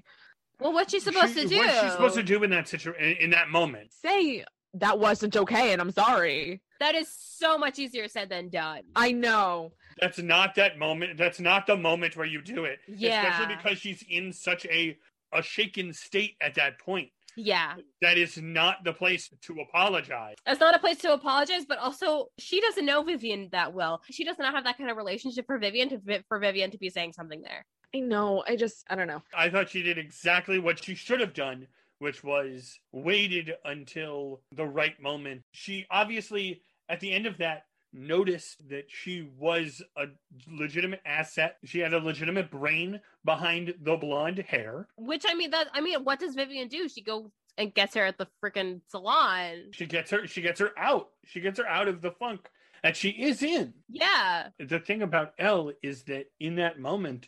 Well, 0.59 0.73
what's 0.73 0.91
she 0.91 0.99
supposed 0.99 1.33
She- 1.33 1.41
to 1.43 1.47
do? 1.47 1.57
What's 1.57 1.81
she 1.81 1.89
supposed 1.89 2.15
to 2.15 2.23
do 2.23 2.43
in 2.43 2.51
that 2.51 2.67
situation, 2.67 3.03
in, 3.03 3.17
in 3.17 3.29
that 3.31 3.49
moment? 3.49 3.91
Say 3.93 4.45
that 4.75 4.99
wasn't 4.99 5.35
okay, 5.35 5.73
and 5.73 5.81
I'm 5.81 5.91
sorry. 5.91 6.61
That 6.83 6.95
is 6.95 7.07
so 7.09 7.57
much 7.57 7.79
easier 7.79 8.09
said 8.09 8.27
than 8.27 8.49
done. 8.49 8.81
I 8.93 9.13
know. 9.13 9.71
That's 10.01 10.19
not 10.19 10.55
that 10.55 10.77
moment. 10.77 11.17
That's 11.17 11.39
not 11.39 11.65
the 11.65 11.77
moment 11.77 12.17
where 12.17 12.25
you 12.25 12.41
do 12.41 12.65
it. 12.65 12.79
Yeah. 12.89 13.21
Especially 13.21 13.55
because 13.55 13.77
she's 13.77 14.03
in 14.09 14.33
such 14.33 14.65
a 14.65 14.97
a 15.31 15.41
shaken 15.41 15.93
state 15.93 16.35
at 16.41 16.55
that 16.55 16.79
point. 16.79 17.09
Yeah. 17.37 17.75
That 18.01 18.17
is 18.17 18.37
not 18.37 18.83
the 18.83 18.91
place 18.91 19.29
to 19.43 19.61
apologize. 19.61 20.35
That's 20.45 20.59
not 20.59 20.75
a 20.75 20.79
place 20.79 20.97
to 20.99 21.13
apologize, 21.13 21.63
but 21.65 21.77
also 21.77 22.27
she 22.37 22.59
doesn't 22.59 22.85
know 22.85 23.01
Vivian 23.01 23.47
that 23.53 23.73
well. 23.73 24.01
She 24.11 24.25
does 24.25 24.37
not 24.37 24.53
have 24.53 24.65
that 24.65 24.77
kind 24.77 24.91
of 24.91 24.97
relationship 24.97 25.45
for 25.47 25.57
Vivian 25.57 25.87
to 25.87 26.23
for 26.27 26.37
Vivian 26.37 26.69
to 26.71 26.77
be 26.77 26.89
saying 26.89 27.13
something 27.13 27.41
there. 27.43 27.65
I 27.95 27.99
know. 28.01 28.43
I 28.45 28.57
just 28.57 28.85
I 28.89 28.95
don't 28.95 29.07
know. 29.07 29.23
I 29.33 29.49
thought 29.49 29.69
she 29.69 29.83
did 29.83 29.97
exactly 29.97 30.59
what 30.59 30.83
she 30.83 30.95
should 30.95 31.21
have 31.21 31.33
done, 31.33 31.67
which 31.99 32.25
was 32.25 32.77
waited 32.91 33.53
until 33.63 34.41
the 34.51 34.65
right 34.65 35.01
moment. 35.01 35.43
She 35.53 35.85
obviously, 35.89 36.61
at 36.89 36.99
the 36.99 37.11
end 37.11 37.25
of 37.25 37.37
that, 37.37 37.65
noticed 37.93 38.67
that 38.69 38.85
she 38.87 39.29
was 39.37 39.81
a 39.95 40.05
legitimate 40.47 41.01
asset. 41.05 41.57
She 41.63 41.79
had 41.79 41.93
a 41.93 41.99
legitimate 41.99 42.49
brain 42.49 42.99
behind 43.23 43.75
the 43.81 43.95
blonde 43.95 44.39
hair. 44.39 44.87
Which 44.97 45.23
I 45.27 45.35
mean 45.35 45.51
that 45.51 45.67
I 45.73 45.81
mean, 45.81 46.03
what 46.03 46.19
does 46.19 46.35
Vivian 46.35 46.67
do? 46.67 46.89
She 46.89 47.01
goes 47.01 47.29
and 47.57 47.73
gets 47.73 47.95
her 47.95 48.03
at 48.05 48.17
the 48.17 48.27
freaking 48.43 48.81
salon. 48.89 49.71
She 49.71 49.85
gets 49.85 50.11
her. 50.11 50.27
She 50.27 50.41
gets 50.41 50.59
her 50.59 50.71
out. 50.77 51.09
She 51.25 51.39
gets 51.39 51.59
her 51.59 51.67
out 51.67 51.87
of 51.87 52.01
the 52.01 52.11
funk 52.11 52.49
that 52.81 52.97
she 52.97 53.09
is 53.09 53.41
in. 53.41 53.73
Yeah. 53.89 54.49
the 54.59 54.79
thing 54.79 55.01
about 55.01 55.33
Elle 55.39 55.71
is 55.81 56.03
that 56.03 56.25
in 56.39 56.55
that 56.55 56.79
moment, 56.79 57.27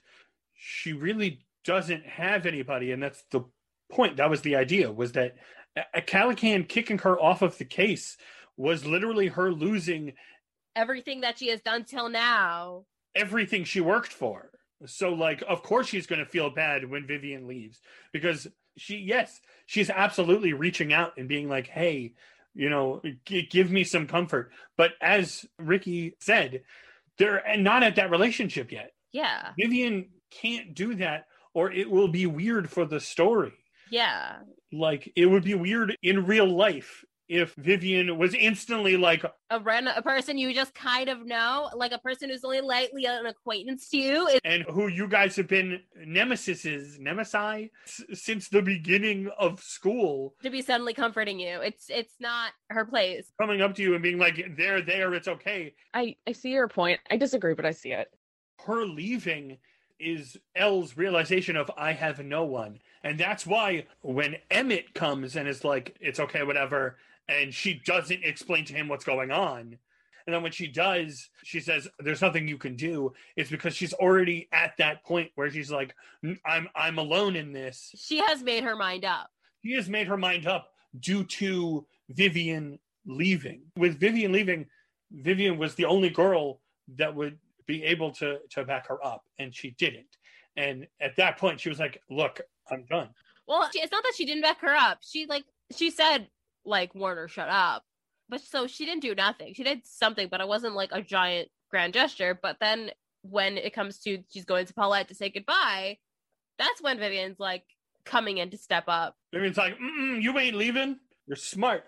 she 0.53 0.93
really 0.93 1.45
doesn't 1.63 2.05
have 2.05 2.45
anybody, 2.45 2.91
and 2.91 3.01
that's 3.01 3.24
the 3.31 3.41
point. 3.91 4.17
That 4.17 4.29
was 4.29 4.41
the 4.41 4.55
idea. 4.55 4.91
Was 4.91 5.13
that 5.13 5.35
a 5.93 6.01
Callahan 6.01 6.65
kicking 6.65 7.00
her 7.00 7.19
off 7.19 7.41
of 7.41 7.57
the 7.57 7.65
case 7.65 8.17
was 8.57 8.85
literally 8.85 9.27
her 9.27 9.51
losing 9.51 10.13
Everything 10.75 11.21
that 11.21 11.39
she 11.39 11.47
has 11.50 11.62
done 11.62 11.85
till 11.85 12.09
now. 12.09 12.85
everything 13.15 13.63
she 13.63 13.79
worked 13.79 14.12
for. 14.12 14.50
So, 14.85 15.13
like, 15.13 15.41
of 15.47 15.63
course, 15.63 15.88
she's 15.88 16.05
going 16.05 16.19
to 16.19 16.25
feel 16.29 16.50
bad 16.50 16.89
when 16.89 17.07
Vivian 17.07 17.47
leaves 17.47 17.79
because 18.12 18.45
she, 18.77 18.97
yes, 18.97 19.39
she's 19.65 19.89
absolutely 19.89 20.51
reaching 20.51 20.91
out 20.91 21.13
and 21.17 21.29
being 21.29 21.47
like, 21.47 21.67
hey, 21.67 22.13
you 22.53 22.69
know, 22.69 23.01
g- 23.25 23.47
give 23.50 23.71
me 23.71 23.85
some 23.85 24.05
comfort. 24.05 24.51
But 24.77 24.91
as 25.01 25.45
Rikki 25.57 26.15
said, 26.19 26.63
they're 27.17 27.41
not 27.57 27.83
at 27.83 27.95
that 27.95 28.12
relationship 28.12 28.69
yet. 28.74 28.91
Yeah. 29.13 29.51
Vivian 29.57 30.09
can't 30.29 30.75
do 30.75 30.95
that, 30.95 31.27
or 31.53 31.71
it 31.71 31.89
will 31.89 32.09
be 32.09 32.25
weird 32.25 32.69
for 32.69 32.85
the 32.85 33.00
story. 33.00 33.53
Yeah. 33.89 34.39
Like, 34.74 35.09
it 35.15 35.25
would 35.25 35.45
be 35.45 35.55
weird 35.55 35.95
in 36.03 36.25
real 36.25 36.47
life 36.53 37.05
if 37.27 37.53
Vivian 37.55 38.17
was 38.17 38.34
instantly 38.36 38.98
like, 38.98 39.24
A 39.50 39.60
random 39.60 39.94
a 39.96 40.01
person 40.01 40.38
you 40.38 40.53
just 40.53 40.74
kind 40.75 41.10
of 41.10 41.25
know, 41.25 41.70
like 41.75 41.91
a 41.91 41.98
person 41.98 42.29
who's 42.29 42.44
only 42.44 42.62
lightly 42.62 43.05
an 43.05 43.25
acquaintance 43.25 43.89
to 43.89 43.98
you, 43.98 44.27
is 44.27 44.39
and 44.44 44.63
who 44.63 44.88
you 44.88 45.08
guys 45.08 45.36
have 45.36 45.48
been 45.48 45.82
nemesises, 46.05 47.00
nemesi, 47.00 47.70
s- 47.86 48.03
since 48.13 48.50
the 48.50 48.62
beginning 48.62 49.29
of 49.39 49.62
school, 49.62 50.36
to 50.44 50.50
be 50.50 50.62
suddenly 50.62 50.94
comforting 50.94 51.39
you. 51.39 51.60
It's 51.62 51.89
it's 51.89 52.13
not 52.20 52.51
her 52.70 52.86
place. 52.86 53.32
coming 53.39 53.62
up 53.62 53.75
to 53.75 53.82
you 53.82 53.94
and 53.94 54.03
being 54.03 54.17
like, 54.17 54.44
they're 54.58 54.82
there, 54.82 55.13
it's 55.13 55.27
okay. 55.27 55.74
I 55.94 56.15
I 56.27 56.32
see 56.34 56.50
your 56.51 56.67
point. 56.67 57.00
I 57.10 57.17
disagree, 57.17 57.53
but 57.53 57.65
I 57.65 57.72
see 57.72 57.91
it. 57.91 58.08
Her 58.65 58.86
leaving 58.86 59.58
is 60.00 60.36
Elle's 60.55 60.98
realization 60.98 61.55
of, 61.55 61.72
I 61.77 61.94
have 61.94 62.20
no 62.20 62.44
one. 62.44 62.79
And 63.03 63.17
that's 63.17 63.46
why 63.48 63.86
when 64.01 64.36
Emmett 64.51 64.94
comes 64.94 65.38
and 65.38 65.48
is 65.48 65.63
like, 65.63 65.96
it's 66.01 66.20
okay, 66.20 66.44
whatever, 66.44 66.98
and 67.27 67.53
she 67.53 67.82
doesn't 67.86 68.24
explain 68.24 68.65
to 68.65 68.74
him 68.74 68.88
what's 68.88 69.05
going 69.05 69.32
on. 69.32 69.77
And 70.27 70.34
then 70.34 70.41
when 70.41 70.51
she 70.51 70.67
does, 70.67 71.29
she 71.44 71.60
says, 71.60 71.88
"There's 72.00 72.22
nothing 72.22 72.48
you 72.48 72.58
can 72.58 72.75
do." 72.75 73.13
It's 73.36 73.50
because 73.51 73.75
she's 73.75 73.94
already 73.94 74.48
at 74.51 74.75
that 74.77 75.03
point 75.03 75.32
where 75.36 75.50
she's 75.51 75.70
like, 75.72 75.94
"I'm 76.46 76.67
I'm 76.75 76.98
alone 76.98 77.36
in 77.36 77.51
this." 77.53 77.91
She 77.96 78.17
has 78.17 78.41
made 78.41 78.63
her 78.63 78.75
mind 78.75 79.05
up. 79.05 79.29
she 79.63 79.74
has 79.74 79.88
made 79.89 80.08
her 80.08 80.17
mind 80.17 80.48
up 80.48 80.72
due 81.00 81.24
to 81.25 81.86
Vivian 82.10 82.79
leaving. 83.05 83.62
With 83.77 84.00
Vivian 84.00 84.32
leaving, 84.32 84.65
Vivian 85.12 85.58
was 85.60 85.75
the 85.75 85.86
only 85.86 86.10
girl 86.10 86.60
that 86.96 87.13
would 87.13 87.38
be 87.67 87.84
able 87.84 88.12
to 88.13 88.39
to 88.50 88.63
back 88.63 88.88
her 88.88 89.03
up, 89.05 89.25
and 89.38 89.53
she 89.53 89.72
didn't. 89.72 90.17
And 90.58 90.88
at 91.01 91.15
that 91.17 91.38
point, 91.38 91.60
she 91.60 91.70
was 91.70 91.79
like, 91.79 92.01
"Look, 92.10 92.41
I'm 92.72 92.86
done." 92.86 93.10
Well, 93.48 93.70
it's 93.75 93.91
not 93.91 94.03
that 94.03 94.13
she 94.15 94.25
didn't 94.25 94.41
back 94.41 94.60
her 94.62 94.74
up. 94.75 95.00
She 95.03 95.27
like 95.27 95.44
she 95.75 95.91
said 95.91 96.29
like 96.65 96.95
Warner, 96.95 97.27
shut 97.27 97.50
up. 97.50 97.84
But 98.29 98.41
so 98.41 98.67
she 98.67 98.86
didn't 98.86 99.01
do 99.01 99.13
nothing. 99.15 99.53
She 99.53 99.63
did 99.63 99.86
something, 99.86 100.27
but 100.29 100.41
it 100.41 100.48
wasn't 100.48 100.75
like 100.75 100.89
a 100.91 101.01
giant 101.01 101.50
grand 101.69 101.93
gesture. 101.93 102.38
But 102.41 102.57
then 102.60 102.91
when 103.22 103.57
it 103.57 103.74
comes 103.74 104.00
to 104.00 104.24
she's 104.31 104.45
going 104.45 104.65
to 104.65 104.74
Paulette 104.74 105.10
to 105.10 105.15
say 105.15 105.29
goodbye, 105.29 105.98
that's 106.57 106.81
when 106.81 106.98
Vivian's 106.98 107.39
like 107.39 107.63
coming 108.05 108.38
in 108.38 108.50
to 108.51 108.57
step 108.57 108.86
up. 108.88 109.15
Vivian's 109.34 109.57
like, 109.57 109.77
Mm-mm, 109.77 110.22
"You 110.22 110.38
ain't 110.39 110.55
leaving. 110.55 111.00
You're 111.27 111.36
smart." 111.36 111.86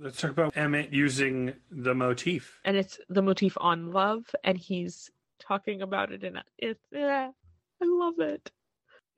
Let's 0.00 0.20
talk 0.20 0.30
about 0.30 0.56
Emmett 0.56 0.92
using 0.92 1.54
the 1.72 1.94
motif. 1.94 2.60
And 2.64 2.76
it's 2.76 3.00
the 3.08 3.22
motif 3.22 3.56
on 3.60 3.90
love, 3.90 4.24
and 4.44 4.56
he's 4.56 5.10
talking 5.40 5.82
about 5.82 6.12
it, 6.12 6.22
and 6.22 6.42
it's 6.56 6.80
yeah, 6.92 7.30
I 7.82 7.84
love 7.84 8.20
it. 8.20 8.50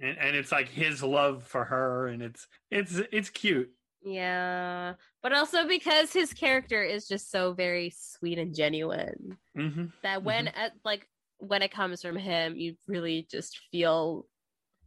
And, 0.00 0.17
and 0.17 0.37
it's 0.37 0.50
like 0.50 0.69
his 0.69 1.03
love 1.03 1.45
for 1.45 1.65
her, 1.65 2.07
and 2.07 2.23
it's 2.23 2.47
it's 2.71 3.00
it's 3.12 3.29
cute. 3.29 3.71
Yeah. 4.02 4.95
But 5.23 5.33
also 5.33 5.66
because 5.69 6.12
his 6.12 6.33
character 6.33 6.83
is 6.83 7.07
just 7.07 7.30
so 7.30 7.52
very 7.52 7.90
sweet 7.97 8.38
and 8.38 8.54
genuine 8.54 9.38
hmm 9.57 9.87
that 10.02 10.23
when 10.23 10.49
at 10.49 10.73
like 10.85 11.07
when 11.38 11.62
it 11.62 11.71
comes 11.73 12.02
from 12.02 12.16
him, 12.16 12.57
you 12.57 12.76
really 12.88 13.26
just 13.30 13.59
feel 13.71 14.26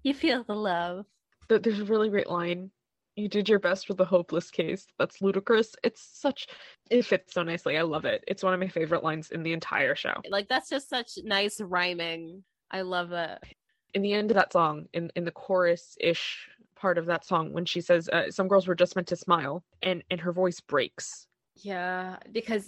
you 0.04 0.14
feel 0.14 0.44
the 0.44 0.56
love. 0.56 1.06
Th- 1.50 1.62
There's 1.62 1.80
a 1.80 1.86
really 1.86 2.10
great 2.10 2.30
line. 2.30 2.72
You 3.16 3.28
did 3.30 3.48
your 3.48 3.60
best 3.60 3.88
with 3.90 3.98
the 3.98 4.06
hopeless 4.06 4.50
case. 4.50 4.88
That's 4.98 5.22
ludicrous. 5.22 5.76
It's 5.84 6.02
such 6.02 6.48
it 6.90 7.06
fits 7.06 7.34
so 7.34 7.44
nicely. 7.44 7.78
I 7.78 7.84
love 7.84 8.06
it. 8.06 8.24
It's 8.28 8.44
one 8.44 8.54
of 8.54 8.60
my 8.60 8.68
favorite 8.68 9.04
lines 9.04 9.32
in 9.32 9.44
the 9.44 9.54
entire 9.54 9.96
show. 9.96 10.16
Like 10.30 10.48
that's 10.50 10.70
just 10.70 10.90
such 10.90 11.18
nice 11.24 11.62
rhyming. 11.62 12.44
I 12.72 12.82
love 12.82 13.12
it. 13.12 13.40
in 13.94 14.02
the 14.02 14.14
end 14.14 14.32
of 14.32 14.36
that 14.36 14.54
song, 14.54 14.88
in 14.94 15.12
in 15.16 15.26
the 15.26 15.32
chorus 15.32 15.96
ish 16.00 16.50
part 16.84 16.98
of 16.98 17.06
that 17.06 17.26
song, 17.26 17.54
when 17.54 17.64
she 17.66 17.80
says, 17.80 18.10
uh, 18.10 18.30
"Some 18.30 18.50
girls 18.50 18.68
were 18.68 18.76
just 18.76 18.96
meant 18.98 19.08
to 19.08 19.16
smile," 19.16 19.64
and 19.82 20.04
and 20.12 20.20
her 20.20 20.34
voice 20.34 20.60
breaks, 20.60 21.26
Yeah, 21.56 22.18
because 22.30 22.66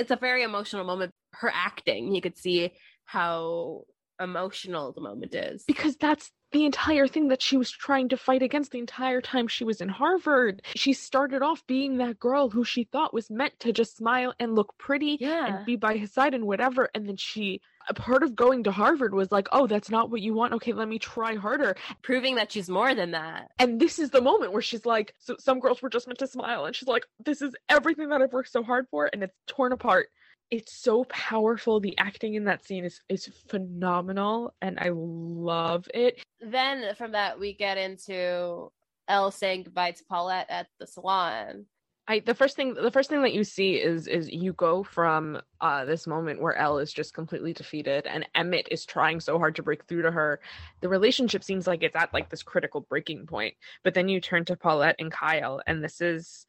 it's 0.00 0.10
a 0.10 0.16
very 0.16 0.42
emotional 0.42 0.84
moment. 0.84 1.12
Her 1.34 1.50
acting, 1.52 2.14
you 2.14 2.22
could 2.22 2.38
see 2.38 2.72
how 3.04 3.82
emotional 4.20 4.92
the 4.92 5.00
moment 5.00 5.34
is. 5.34 5.64
because 5.66 5.96
that's 5.96 6.30
the 6.50 6.64
entire 6.64 7.06
thing 7.06 7.28
that 7.28 7.42
she 7.42 7.58
was 7.58 7.70
trying 7.70 8.08
to 8.08 8.16
fight 8.16 8.42
against 8.42 8.70
the 8.70 8.78
entire 8.78 9.20
time 9.20 9.46
she 9.48 9.64
was 9.64 9.82
in 9.82 9.88
Harvard. 9.90 10.62
She 10.74 10.94
started 10.94 11.42
off 11.42 11.62
being 11.66 11.98
that 11.98 12.18
girl 12.18 12.48
who 12.48 12.64
she 12.64 12.84
thought 12.84 13.12
was 13.12 13.28
meant 13.30 13.52
to 13.60 13.72
just 13.72 13.98
smile 13.98 14.32
and 14.40 14.54
look 14.54 14.74
pretty 14.78 15.18
Yeah. 15.20 15.44
and 15.58 15.66
be 15.66 15.76
by 15.76 15.98
his 15.98 16.10
side 16.10 16.32
and 16.32 16.46
whatever. 16.46 16.88
And 16.94 17.06
then 17.06 17.16
she, 17.18 17.60
a 17.86 17.92
part 17.92 18.22
of 18.22 18.34
going 18.34 18.64
to 18.64 18.70
Harvard 18.72 19.12
was 19.12 19.30
like, 19.30 19.46
oh, 19.52 19.66
that's 19.66 19.90
not 19.90 20.10
what 20.10 20.22
you 20.22 20.32
want. 20.32 20.54
Okay, 20.54 20.72
let 20.72 20.88
me 20.88 20.98
try 20.98 21.34
harder. 21.34 21.76
Proving 22.00 22.36
that 22.36 22.50
she's 22.50 22.70
more 22.70 22.94
than 22.94 23.10
that. 23.10 23.50
And 23.58 23.78
this 23.78 23.98
is 23.98 24.08
the 24.08 24.22
moment 24.22 24.52
where 24.52 24.62
she's 24.62 24.86
like, 24.86 25.14
so 25.18 25.36
some 25.38 25.60
girls 25.60 25.82
were 25.82 25.90
just 25.90 26.06
meant 26.06 26.18
to 26.20 26.26
smile. 26.26 26.64
And 26.64 26.74
she's 26.74 26.88
like, 26.88 27.04
this 27.22 27.42
is 27.42 27.54
everything 27.68 28.08
that 28.08 28.22
I've 28.22 28.32
worked 28.32 28.52
so 28.52 28.62
hard 28.62 28.86
for. 28.90 29.10
And 29.12 29.22
it's 29.22 29.36
torn 29.46 29.72
apart. 29.72 30.08
It's 30.50 30.72
so 30.72 31.04
powerful. 31.04 31.80
The 31.80 31.96
acting 31.98 32.34
in 32.34 32.44
that 32.44 32.64
scene 32.64 32.84
is, 32.84 33.00
is 33.08 33.28
phenomenal. 33.48 34.54
And 34.62 34.78
I 34.78 34.90
love 34.92 35.88
it. 35.92 36.20
Then 36.40 36.94
from 36.96 37.12
that, 37.12 37.38
we 37.38 37.52
get 37.52 37.76
into 37.76 38.70
Elle 39.08 39.30
saying 39.30 39.64
goodbye 39.64 39.92
to 39.92 40.04
Paulette 40.04 40.48
at 40.48 40.68
the 40.78 40.86
salon. 40.86 41.66
I 42.08 42.20
the 42.20 42.34
first 42.34 42.56
thing 42.56 42.72
the 42.72 42.90
first 42.90 43.10
thing 43.10 43.20
that 43.22 43.34
you 43.34 43.44
see 43.44 43.74
is 43.74 44.06
is 44.06 44.30
you 44.30 44.54
go 44.54 44.82
from 44.82 45.40
uh 45.60 45.84
this 45.84 46.06
moment 46.06 46.40
where 46.40 46.56
Elle 46.56 46.78
is 46.78 46.90
just 46.90 47.12
completely 47.12 47.52
defeated 47.52 48.06
and 48.06 48.26
Emmett 48.34 48.66
is 48.70 48.86
trying 48.86 49.20
so 49.20 49.38
hard 49.38 49.54
to 49.56 49.62
break 49.62 49.84
through 49.84 50.02
to 50.02 50.10
her. 50.10 50.40
The 50.80 50.88
relationship 50.88 51.44
seems 51.44 51.66
like 51.66 51.82
it's 51.82 51.94
at 51.94 52.14
like 52.14 52.30
this 52.30 52.42
critical 52.42 52.80
breaking 52.80 53.26
point. 53.26 53.54
But 53.84 53.92
then 53.92 54.08
you 54.08 54.22
turn 54.22 54.46
to 54.46 54.56
Paulette 54.56 54.96
and 54.98 55.12
Kyle 55.12 55.60
and 55.66 55.84
this 55.84 56.00
is 56.00 56.46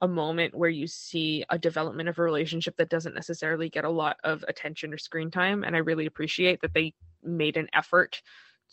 a 0.00 0.08
moment 0.08 0.54
where 0.54 0.70
you 0.70 0.86
see 0.86 1.44
a 1.50 1.58
development 1.58 2.08
of 2.08 2.18
a 2.18 2.22
relationship 2.22 2.76
that 2.76 2.88
doesn't 2.88 3.14
necessarily 3.14 3.68
get 3.68 3.84
a 3.84 3.90
lot 3.90 4.16
of 4.24 4.44
attention 4.48 4.94
or 4.94 4.98
screen 4.98 5.30
time 5.30 5.62
and 5.62 5.76
I 5.76 5.80
really 5.80 6.06
appreciate 6.06 6.60
that 6.62 6.74
they 6.74 6.94
made 7.22 7.56
an 7.56 7.68
effort 7.74 8.22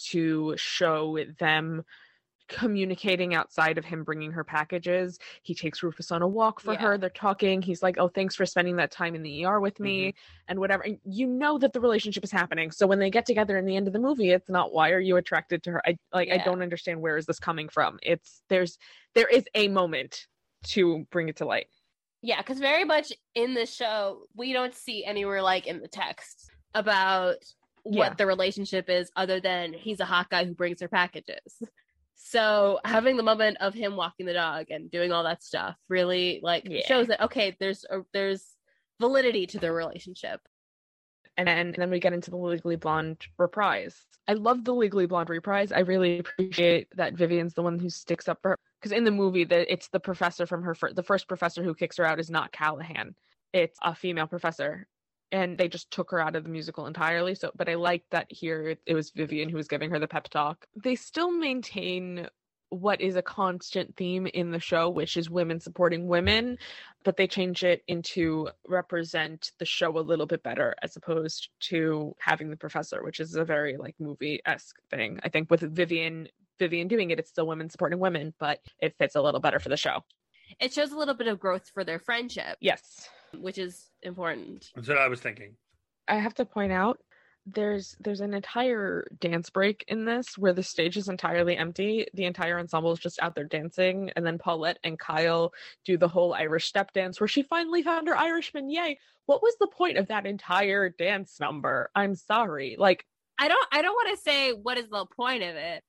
to 0.09 0.53
show 0.57 1.17
them 1.39 1.83
communicating 2.47 3.35
outside 3.35 3.77
of 3.77 3.85
him 3.85 4.03
bringing 4.03 4.31
her 4.31 4.43
packages. 4.43 5.19
He 5.41 5.53
takes 5.53 5.83
Rufus 5.83 6.11
on 6.11 6.21
a 6.21 6.27
walk 6.27 6.59
for 6.61 6.73
Yeah. 6.73 6.81
her. 6.81 6.97
They're 6.97 7.09
talking. 7.09 7.61
He's 7.61 7.83
like, 7.83 7.97
"Oh, 7.97 8.07
thanks 8.07 8.35
for 8.35 8.45
spending 8.45 8.77
that 8.77 8.91
time 8.91 9.15
in 9.15 9.23
the 9.23 9.43
ER 9.43 9.59
with 9.59 9.79
me 9.79 10.13
and 10.47 10.59
whatever." 10.59 10.83
And 10.83 10.99
you 11.03 11.27
know 11.27 11.57
that 11.57 11.73
the 11.73 11.81
relationship 11.81 12.23
is 12.23 12.31
happening. 12.31 12.71
So 12.71 12.87
when 12.87 12.99
they 12.99 13.09
get 13.09 13.25
together 13.25 13.57
in 13.57 13.65
the 13.65 13.75
end 13.75 13.87
of 13.87 13.93
the 13.93 13.99
movie, 13.99 14.31
it's 14.31 14.49
not 14.49 14.71
why 14.71 14.91
are 14.91 14.99
you 14.99 15.17
attracted 15.17 15.61
to 15.63 15.71
her? 15.71 15.81
I 15.85 15.97
like 16.13 16.31
I 16.31 16.37
don't 16.37 16.61
understand 16.61 17.01
where 17.01 17.17
is 17.17 17.25
this 17.25 17.39
coming 17.39 17.67
from. 17.67 17.99
It's 18.01 18.43
there's 18.47 18.77
there 19.13 19.27
is 19.27 19.45
a 19.53 19.67
moment 19.67 20.27
to 20.71 21.05
bring 21.11 21.29
it 21.29 21.37
to 21.37 21.45
light. 21.45 21.67
Yeah, 22.21 22.37
because 22.41 22.59
very 22.59 22.83
much 22.83 23.11
in 23.35 23.53
the 23.53 23.65
show, 23.65 24.23
we 24.35 24.53
don't 24.53 24.73
see 24.73 25.05
anywhere 25.05 25.41
like 25.41 25.67
in 25.67 25.79
the 25.81 25.87
text 25.87 26.49
about 26.73 27.35
Yeah. 27.85 27.99
what 28.09 28.17
the 28.17 28.25
relationship 28.25 28.89
is 28.89 29.11
other 29.15 29.39
than 29.39 29.73
he's 29.73 29.99
a 29.99 30.05
hot 30.05 30.29
guy 30.29 30.43
who 30.45 30.53
brings 30.53 30.81
her 30.81 30.87
packages. 30.87 31.61
So 32.15 32.79
having 32.83 33.15
the 33.15 33.23
moment 33.23 33.57
of 33.61 33.73
him 33.73 33.95
walking 33.95 34.25
the 34.25 34.33
dog 34.33 34.71
and 34.71 34.89
doing 34.91 35.11
all 35.11 35.23
that 35.23 35.43
stuff 35.43 35.75
really 35.87 36.39
like 36.41 36.63
Yeah. 36.67 36.81
shows 36.85 37.07
that 37.07 37.21
okay, 37.21 37.55
there's 37.59 37.85
a, 37.89 37.99
there's 38.13 38.43
validity 38.99 39.45
to 39.47 39.59
their 39.59 39.73
relationship. 39.73 40.41
and 41.37 41.47
then, 41.47 41.67
and 41.67 41.75
then 41.75 41.91
we 41.91 41.99
get 41.99 42.13
into 42.13 42.31
the 42.31 42.37
Legally 42.37 42.75
Blonde 42.77 43.21
reprise. 43.37 43.95
I 44.27 44.33
love 44.33 44.65
the 44.65 44.73
Legally 44.73 45.05
Blonde 45.05 45.29
reprise. 45.29 45.71
I 45.71 45.79
really 45.81 46.17
appreciate 46.17 46.87
that 46.95 47.13
Vivian's 47.13 47.53
the 47.53 47.61
one 47.61 47.77
who 47.77 47.91
sticks 47.91 48.27
up 48.27 48.39
for 48.41 48.49
her 48.49 48.57
because 48.79 48.91
in 48.91 49.03
the 49.03 49.11
movie, 49.11 49.43
that 49.45 49.71
it's 49.71 49.89
the 49.89 49.99
professor 49.99 50.45
from 50.45 50.63
her 50.63 50.75
fir- 50.75 50.93
the 50.93 51.03
first 51.03 51.27
professor 51.27 51.63
who 51.63 51.73
kicks 51.73 51.97
her 51.97 52.05
out 52.05 52.19
is 52.19 52.29
not 52.29 52.51
Callahan. 52.51 53.15
It's 53.53 53.77
a 53.81 53.95
female 53.95 54.27
professor, 54.27 54.87
and 55.31 55.57
they 55.57 55.67
just 55.67 55.91
took 55.91 56.11
her 56.11 56.19
out 56.19 56.35
of 56.35 56.43
the 56.43 56.49
musical 56.49 56.85
entirely. 56.85 57.35
So, 57.35 57.51
but 57.55 57.69
I 57.69 57.75
like 57.75 58.03
that 58.11 58.27
here 58.29 58.69
it, 58.69 58.79
it 58.85 58.93
was 58.93 59.11
Vivian 59.11 59.49
who 59.49 59.57
was 59.57 59.67
giving 59.67 59.89
her 59.91 59.99
the 59.99 60.07
pep 60.07 60.29
talk. 60.29 60.65
They 60.75 60.95
still 60.95 61.31
maintain 61.31 62.27
what 62.69 62.99
is 62.99 63.15
a 63.15 63.21
constant 63.21 63.95
theme 63.95 64.27
in 64.27 64.51
the 64.51 64.59
show, 64.59 64.89
which 64.89 65.15
is 65.15 65.29
women 65.29 65.59
supporting 65.59 66.07
women 66.07 66.57
but 67.07 67.15
they 67.15 67.25
change 67.25 67.63
it 67.63 67.83
into 67.87 68.49
represent 68.67 69.53
the 69.59 69.65
show 69.65 69.97
a 69.97 70.01
little 70.01 70.25
bit 70.25 70.43
better 70.43 70.75
as 70.83 70.97
opposed 70.97 71.47
to 71.61 72.13
having 72.19 72.49
the 72.49 72.57
professor 72.57 73.01
which 73.01 73.21
is 73.21 73.35
a 73.35 73.45
very 73.45 73.77
like 73.77 73.95
movie-esque 73.97 74.75
thing 74.89 75.17
i 75.23 75.29
think 75.29 75.49
with 75.49 75.61
vivian 75.73 76.27
vivian 76.59 76.87
doing 76.87 77.11
it 77.11 77.19
it's 77.19 77.29
still 77.29 77.47
women 77.47 77.69
supporting 77.69 77.99
women 77.99 78.33
but 78.39 78.59
it 78.79 78.95
fits 78.97 79.15
a 79.15 79.21
little 79.21 79.39
better 79.39 79.59
for 79.59 79.69
the 79.69 79.77
show. 79.77 80.03
It 80.59 80.73
shows 80.73 80.91
a 80.91 80.97
little 80.97 81.13
bit 81.13 81.27
of 81.27 81.39
growth 81.39 81.69
for 81.73 81.83
their 81.83 81.99
friendship, 81.99 82.57
yes. 82.61 83.09
Which 83.37 83.57
is 83.57 83.89
important. 84.01 84.71
That's 84.75 84.87
what 84.87 84.97
I 84.97 85.07
was 85.07 85.19
thinking. 85.19 85.55
i 86.07 86.15
have 86.15 86.33
to 86.35 86.45
point 86.45 86.71
out 86.71 86.99
there's 87.45 87.95
there's 88.01 88.21
an 88.21 88.33
entire 88.33 89.07
dance 89.19 89.49
break 89.49 89.85
in 89.87 90.03
this 90.03 90.37
where 90.37 90.53
the 90.53 90.63
stage 90.63 90.97
is 90.97 91.07
entirely 91.07 91.55
empty. 91.57 92.05
The 92.13 92.25
entire 92.25 92.59
ensemble 92.59 92.91
is 92.91 92.99
just 92.99 93.21
out 93.21 93.35
there 93.35 93.45
dancing 93.45 94.11
and 94.15 94.25
then 94.25 94.37
paulette 94.37 94.79
and 94.83 94.99
kyle 94.99 95.53
do 95.85 95.97
the 95.97 96.09
whole 96.09 96.33
irish 96.33 96.65
step 96.65 96.91
dance 96.93 97.19
where 97.19 97.27
she 97.27 97.43
finally 97.43 97.83
found 97.83 98.07
her 98.07 98.17
irishman. 98.17 98.69
Yay. 98.69 98.99
What 99.27 99.41
was 99.41 99.55
the 99.59 99.67
point 99.67 99.97
of 99.97 100.07
that 100.07 100.25
entire 100.25 100.89
dance 100.89 101.39
number? 101.39 101.89
I'm 101.95 102.15
sorry. 102.15 102.75
Like 102.77 103.05
I 103.39 103.47
don't 103.47 103.67
I 103.71 103.81
don't 103.81 103.93
want 103.93 104.17
to 104.17 104.21
say 104.21 104.51
what 104.51 104.77
is 104.77 104.89
the 104.89 105.05
point 105.05 105.43
of 105.43 105.55
it. 105.55 105.83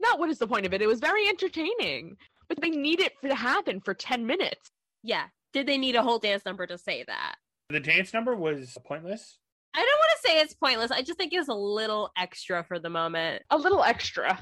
Not 0.00 0.18
what 0.18 0.30
is 0.30 0.38
the 0.38 0.46
point 0.46 0.66
of 0.66 0.72
it 0.74 0.82
it 0.82 0.86
was 0.86 1.00
very 1.00 1.28
entertaining 1.28 2.16
but 2.48 2.60
they 2.60 2.70
need 2.70 3.00
it 3.00 3.12
for, 3.20 3.28
to 3.28 3.34
happen 3.34 3.80
for 3.80 3.94
10 3.94 4.26
minutes 4.26 4.70
Yeah. 5.02 5.24
Did 5.52 5.66
they 5.68 5.78
need 5.78 5.94
a 5.94 6.02
whole 6.02 6.18
dance 6.18 6.44
number 6.44 6.66
to 6.66 6.76
say 6.76 7.04
that? 7.06 7.36
The 7.70 7.78
dance 7.80 8.12
number 8.12 8.34
was 8.34 8.76
pointless. 8.84 9.38
I 9.72 9.78
don't 9.78 9.86
want 9.86 10.10
to 10.20 10.28
say 10.28 10.40
it's 10.40 10.54
pointless. 10.54 10.90
I 10.90 11.02
just 11.02 11.16
think 11.18 11.32
it 11.32 11.38
was 11.38 11.48
a 11.48 11.54
little 11.54 12.10
extra 12.18 12.64
for 12.64 12.78
the 12.78 12.90
moment. 12.90 13.42
a 13.50 13.56
little 13.56 13.82
extra 13.82 14.38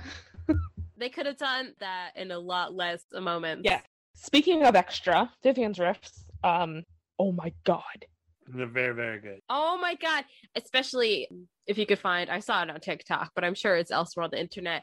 They 0.98 1.08
could 1.08 1.26
have 1.26 1.36
done 1.38 1.74
that 1.80 2.10
in 2.16 2.30
a 2.30 2.38
lot 2.38 2.74
less 2.74 3.02
moments. 3.12 3.62
yeah 3.64 3.80
speaking 4.14 4.64
of 4.64 4.74
extra 4.76 5.30
vivian's 5.42 5.78
riffs 5.78 6.22
um 6.44 6.82
oh 7.18 7.32
my 7.32 7.52
god 7.64 8.06
They're 8.46 8.66
very, 8.66 8.94
very 8.94 9.20
good. 9.20 9.40
Oh 9.48 9.78
my 9.80 9.94
god. 9.94 10.24
Especially 10.56 11.28
if 11.66 11.78
you 11.78 11.86
could 11.86 11.98
find 11.98 12.28
I 12.30 12.40
saw 12.40 12.62
it 12.62 12.70
on 12.70 12.80
TikTok, 12.80 13.30
but 13.34 13.44
I'm 13.44 13.54
sure 13.54 13.76
it's 13.76 13.90
elsewhere 13.90 14.24
on 14.24 14.30
the 14.32 14.40
internet. 14.40 14.82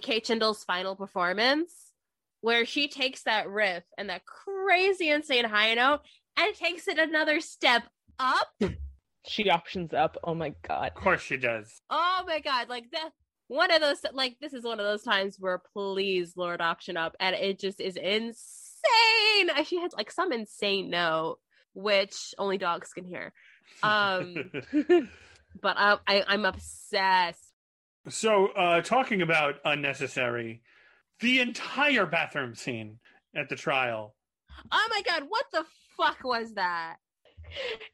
Kate 0.00 0.26
Shindle's 0.26 0.64
final 0.64 0.96
performance, 0.96 1.92
where 2.40 2.64
she 2.64 2.88
takes 2.88 3.22
that 3.24 3.48
riff 3.48 3.84
and 3.98 4.08
that 4.08 4.22
crazy 4.26 5.10
insane 5.10 5.44
high 5.44 5.74
note 5.74 6.00
and 6.36 6.54
takes 6.54 6.88
it 6.88 6.98
another 6.98 7.40
step 7.40 7.84
up. 8.18 8.48
she 9.26 9.48
options 9.50 9.92
up 9.92 10.16
oh 10.24 10.34
my 10.34 10.54
god 10.66 10.92
Of 10.96 11.02
course 11.02 11.22
she 11.22 11.36
does. 11.36 11.80
Oh 11.90 12.24
my 12.26 12.40
god, 12.40 12.68
like 12.68 12.90
that 12.92 13.10
one 13.48 13.70
of 13.70 13.80
those 13.80 13.98
like 14.12 14.36
this 14.40 14.54
is 14.54 14.64
one 14.64 14.80
of 14.80 14.86
those 14.86 15.02
times 15.02 15.36
where 15.38 15.60
please 15.74 16.36
Lord 16.36 16.60
option 16.60 16.96
up 16.96 17.14
and 17.20 17.34
it 17.36 17.58
just 17.58 17.80
is 17.80 17.96
insane. 17.96 19.64
She 19.64 19.78
has 19.80 19.92
like 19.92 20.10
some 20.10 20.32
insane 20.32 20.90
note 20.90 21.38
which 21.74 22.34
only 22.38 22.58
dogs 22.58 22.92
can 22.92 23.04
hear. 23.04 23.32
Um 23.82 24.50
but 25.60 25.76
I, 25.78 25.98
I 26.06 26.24
I'm 26.26 26.44
obsessed. 26.44 27.51
So, 28.08 28.48
uh, 28.48 28.80
talking 28.82 29.22
about 29.22 29.56
unnecessary, 29.64 30.62
the 31.20 31.40
entire 31.40 32.06
bathroom 32.06 32.54
scene 32.54 32.98
at 33.34 33.48
the 33.48 33.56
trial. 33.56 34.14
Oh 34.70 34.88
my 34.90 35.02
god, 35.02 35.24
what 35.28 35.46
the 35.52 35.64
fuck 35.96 36.24
was 36.24 36.54
that? 36.54 36.96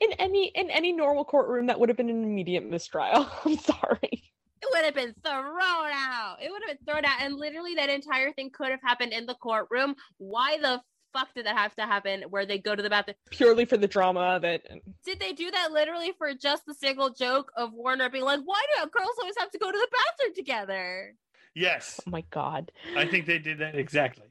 in 0.01 0.13
any 0.19 0.53
in 0.55 0.71
any 0.71 0.93
normal 0.93 1.25
courtroom 1.25 1.67
that 1.67 1.81
would 1.81 1.89
have 1.89 1.97
been 1.97 2.11
an 2.11 2.23
immediate 2.23 2.65
mistrial 2.65 3.29
i'm 3.45 3.59
sorry 3.59 4.23
It 4.61 4.69
would 4.73 4.85
have 4.85 4.95
been 4.95 5.15
thrown 5.25 5.93
out. 5.93 6.39
It 6.43 6.51
would 6.51 6.63
have 6.67 6.77
been 6.77 6.85
thrown 6.85 7.05
out, 7.05 7.23
and 7.23 7.37
literally 7.37 7.77
that 7.77 7.91
entire 7.91 8.33
thing 8.33 8.51
could 8.53 8.71
have 8.71 8.81
happened 8.83 9.13
in 9.13 9.25
the 9.25 9.37
courtroom. 9.37 9.95
Why 10.19 10.59
the 10.59 10.81
fuck 11.13 11.35
did 11.35 11.47
that 11.47 11.57
have 11.57 11.75
to 11.77 11.83
happen? 11.83 12.23
Where 12.31 12.47
they 12.47 12.59
go 12.59 12.75
to 12.75 12.83
the 12.83 12.91
bathroom? 12.91 13.17
purely 13.31 13.65
for 13.65 13.77
the 13.77 13.89
drama 13.89 14.21
of 14.21 14.45
it? 14.45 14.67
Did 15.05 15.21
they 15.21 15.33
do 15.33 15.51
that 15.51 15.73
literally 15.73 16.13
for 16.19 16.33
just 16.35 16.67
the 16.67 16.75
single 16.75 17.11
joke 17.11 17.51
of 17.57 17.73
Warner 17.73 18.09
being 18.11 18.25
like, 18.25 18.41
"Why 18.45 18.63
do 18.77 18.89
girls 18.91 19.17
always 19.21 19.37
have 19.39 19.51
to 19.51 19.59
go 19.59 19.71
to 19.71 19.79
the 19.79 19.89
bathroom 19.91 20.35
together?" 20.35 21.15
Yes, 21.55 22.01
oh 22.07 22.11
my 22.11 22.23
god 22.31 22.71
I 22.97 23.07
think 23.07 23.27
they 23.27 23.39
did 23.39 23.59
that 23.59 23.75
exactly. 23.75 24.27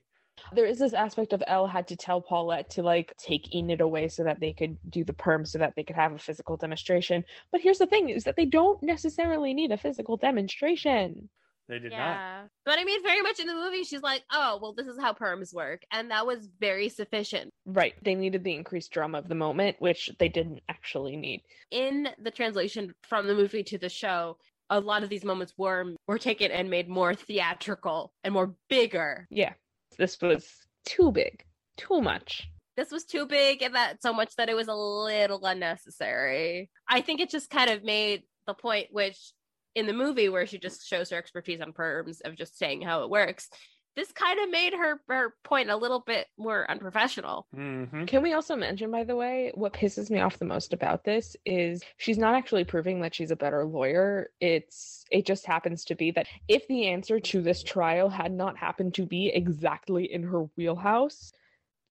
there 0.54 0.66
is 0.66 0.80
this 0.80 0.94
aspect 0.94 1.34
of 1.34 1.44
Elle 1.48 1.68
had 1.68 1.88
to 1.88 1.96
tell 1.98 2.22
Paulette 2.22 2.70
to 2.72 2.84
like 2.84 3.14
take 3.18 3.54
Enid 3.54 3.82
away 3.82 4.08
so 4.08 4.24
that 4.24 4.40
they 4.40 4.54
could 4.54 4.78
do 4.90 5.04
the 5.04 5.14
perm 5.14 5.46
so 5.46 5.58
that 5.58 5.74
they 5.76 5.84
could 5.84 5.96
have 5.96 6.14
a 6.14 6.20
physical 6.20 6.56
demonstration. 6.58 7.26
But 7.52 7.62
here's 7.62 7.80
the 7.80 7.88
thing 7.88 8.10
is 8.10 8.24
that 8.26 8.36
they 8.38 8.46
don't 8.46 8.82
necessarily 8.84 9.54
need 9.54 9.72
a 9.72 9.78
physical 9.78 10.16
demonstration. 10.16 11.30
They 11.68 11.80
did 11.80 11.92
not. 11.92 12.48
but 12.66 12.80
I 12.80 12.84
mean, 12.86 13.04
very 13.04 13.22
much 13.22 13.40
in 13.40 13.48
the 13.48 13.54
movie, 13.54 13.84
she's 13.84 14.02
like, 14.02 14.24
"Oh, 14.32 14.60
well, 14.62 14.74
this 14.74 14.88
is 14.88 14.98
how 15.00 15.14
perms 15.14 15.54
work," 15.54 15.84
and 15.92 16.12
that 16.12 16.26
was 16.26 16.48
very 16.60 16.90
sufficient. 16.90 17.52
Right. 17.66 17.94
They 18.04 18.16
needed 18.16 18.44
the 18.44 18.54
increased 18.56 18.92
drama 18.92 19.18
of 19.18 19.28
the 19.28 19.36
moment, 19.36 19.76
which 19.80 20.10
they 20.20 20.30
didn't 20.30 20.62
actually 20.70 21.16
need. 21.18 21.42
in 21.72 22.08
the 22.22 22.32
translation 22.32 22.94
from 23.04 23.28
the 23.28 23.36
movie 23.36 23.64
to 23.64 23.78
the 23.78 23.90
show, 23.90 24.38
a 24.70 24.80
lot 24.80 25.04
of 25.04 25.10
these 25.10 25.26
moments 25.26 25.54
were 25.58 25.94
were 26.08 26.18
taken 26.18 26.52
and 26.52 26.70
made 26.70 26.88
more 26.90 27.14
theatrical 27.14 28.14
and 28.24 28.34
more 28.34 28.56
bigger. 28.70 29.28
Yeah. 29.30 29.54
This 29.98 30.22
was 30.22 30.50
too 30.86 31.12
big. 31.12 31.44
Too 31.78 32.02
much. 32.02 32.50
this 32.78 32.92
was 32.92 33.06
too 33.06 33.26
big 33.26 33.62
and 33.64 33.74
that 33.76 34.02
so 34.04 34.14
much 34.14 34.36
that 34.36 34.50
it 34.50 34.56
was 34.56 34.68
a 34.68 34.74
little 34.74 35.44
unnecessary. 35.46 36.70
I 36.88 37.02
think 37.02 37.20
it 37.20 37.30
just 37.30 37.50
kind 37.50 37.70
of 37.70 37.84
made 37.84 38.24
the 38.46 38.54
point, 38.54 38.88
which 38.92 39.34
in 39.78 39.86
the 39.86 39.94
movie 39.94 40.28
where 40.28 40.48
she 40.48 40.58
just 40.58 40.88
shows 40.88 41.12
her 41.12 41.18
expertise 41.18 41.62
on 41.62 41.72
perms 41.72 42.20
of 42.26 42.36
just 42.36 42.58
saying 42.58 42.82
how 42.82 43.04
it 43.04 43.12
works, 43.12 43.48
this 43.96 44.12
kind 44.12 44.40
of 44.40 44.50
made 44.50 44.74
her 44.74 45.00
her 45.08 45.36
point 45.44 45.70
a 45.70 45.78
little 45.78 46.00
bit 46.00 46.28
more 46.38 46.70
unprofessional. 46.70 47.48
Mm-hmm. 47.56 48.06
Can 48.06 48.24
we 48.24 48.34
also 48.34 48.56
mention, 48.56 48.90
by 48.90 49.04
the 49.04 49.16
way, 49.16 49.52
what 49.54 49.74
pisses 49.74 50.10
me 50.10 50.20
off 50.20 50.40
the 50.40 50.46
most 50.46 50.74
about 50.74 51.04
this 51.04 51.36
is 51.46 51.84
she's 51.98 52.18
not 52.18 52.34
actually 52.34 52.64
proving 52.64 53.02
that 53.02 53.14
she's 53.14 53.32
a 53.32 53.36
better 53.36 53.66
lawyer. 53.66 54.30
It's 54.40 55.06
it 55.12 55.28
just 55.28 55.46
happens 55.46 55.86
to 55.86 55.96
be 55.96 56.10
that 56.12 56.28
if 56.48 56.68
the 56.68 56.88
answer 56.88 57.20
to 57.20 57.42
this 57.42 57.62
trial 57.62 58.10
had 58.10 58.32
not 58.32 58.58
happened 58.58 58.96
to 58.96 59.06
be 59.06 59.30
exactly 59.30 60.12
in 60.12 60.24
her 60.24 60.44
wheelhouse, 60.58 61.34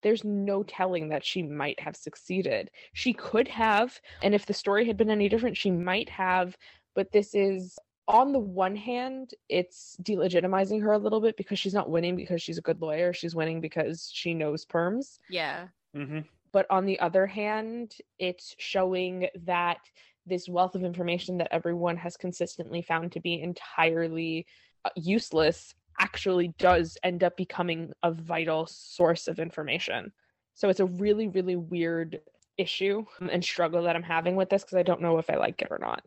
there's 0.02 0.24
no 0.24 0.62
telling 0.62 1.08
that 1.08 1.24
she 1.24 1.42
might 1.42 1.80
have 1.80 1.96
succeeded. 1.96 2.70
She 2.92 3.12
could 3.12 3.48
have, 3.48 4.00
and 4.22 4.34
if 4.34 4.46
the 4.46 4.54
story 4.54 4.86
had 4.86 4.96
been 4.96 5.10
any 5.10 5.28
different, 5.28 5.56
she 5.56 5.70
might 5.70 6.08
have, 6.08 6.56
but 6.96 7.12
this 7.12 7.34
is 7.34 7.78
on 8.08 8.32
the 8.32 8.38
one 8.38 8.74
hand, 8.74 9.32
it's 9.48 9.96
delegitimizing 10.02 10.82
her 10.82 10.92
a 10.92 10.98
little 10.98 11.20
bit 11.20 11.36
because 11.36 11.58
she's 11.58 11.74
not 11.74 11.90
winning 11.90 12.16
because 12.16 12.40
she's 12.40 12.58
a 12.58 12.62
good 12.62 12.80
lawyer. 12.80 13.12
She's 13.12 13.34
winning 13.34 13.60
because 13.60 14.10
she 14.12 14.32
knows 14.32 14.64
perms. 14.64 15.18
Yeah. 15.28 15.68
Mm-hmm. 15.94 16.20
But 16.52 16.66
on 16.70 16.86
the 16.86 16.98
other 17.00 17.26
hand, 17.26 17.94
it's 18.18 18.54
showing 18.58 19.28
that 19.44 19.78
this 20.24 20.48
wealth 20.48 20.74
of 20.74 20.84
information 20.84 21.38
that 21.38 21.52
everyone 21.52 21.96
has 21.96 22.16
consistently 22.16 22.80
found 22.80 23.12
to 23.12 23.20
be 23.20 23.42
entirely 23.42 24.46
uh, 24.84 24.90
useless 24.96 25.74
actually 26.00 26.54
does 26.58 26.96
end 27.02 27.24
up 27.24 27.36
becoming 27.36 27.92
a 28.02 28.12
vital 28.12 28.66
source 28.66 29.28
of 29.28 29.38
information. 29.38 30.12
So 30.54 30.68
it's 30.68 30.80
a 30.80 30.86
really, 30.86 31.28
really 31.28 31.56
weird 31.56 32.20
issue 32.56 33.04
and 33.30 33.44
struggle 33.44 33.82
that 33.82 33.96
I'm 33.96 34.02
having 34.02 34.36
with 34.36 34.48
this 34.48 34.62
because 34.62 34.78
I 34.78 34.82
don't 34.82 35.02
know 35.02 35.18
if 35.18 35.28
I 35.28 35.36
like 35.36 35.60
it 35.60 35.68
or 35.70 35.78
not. 35.78 36.02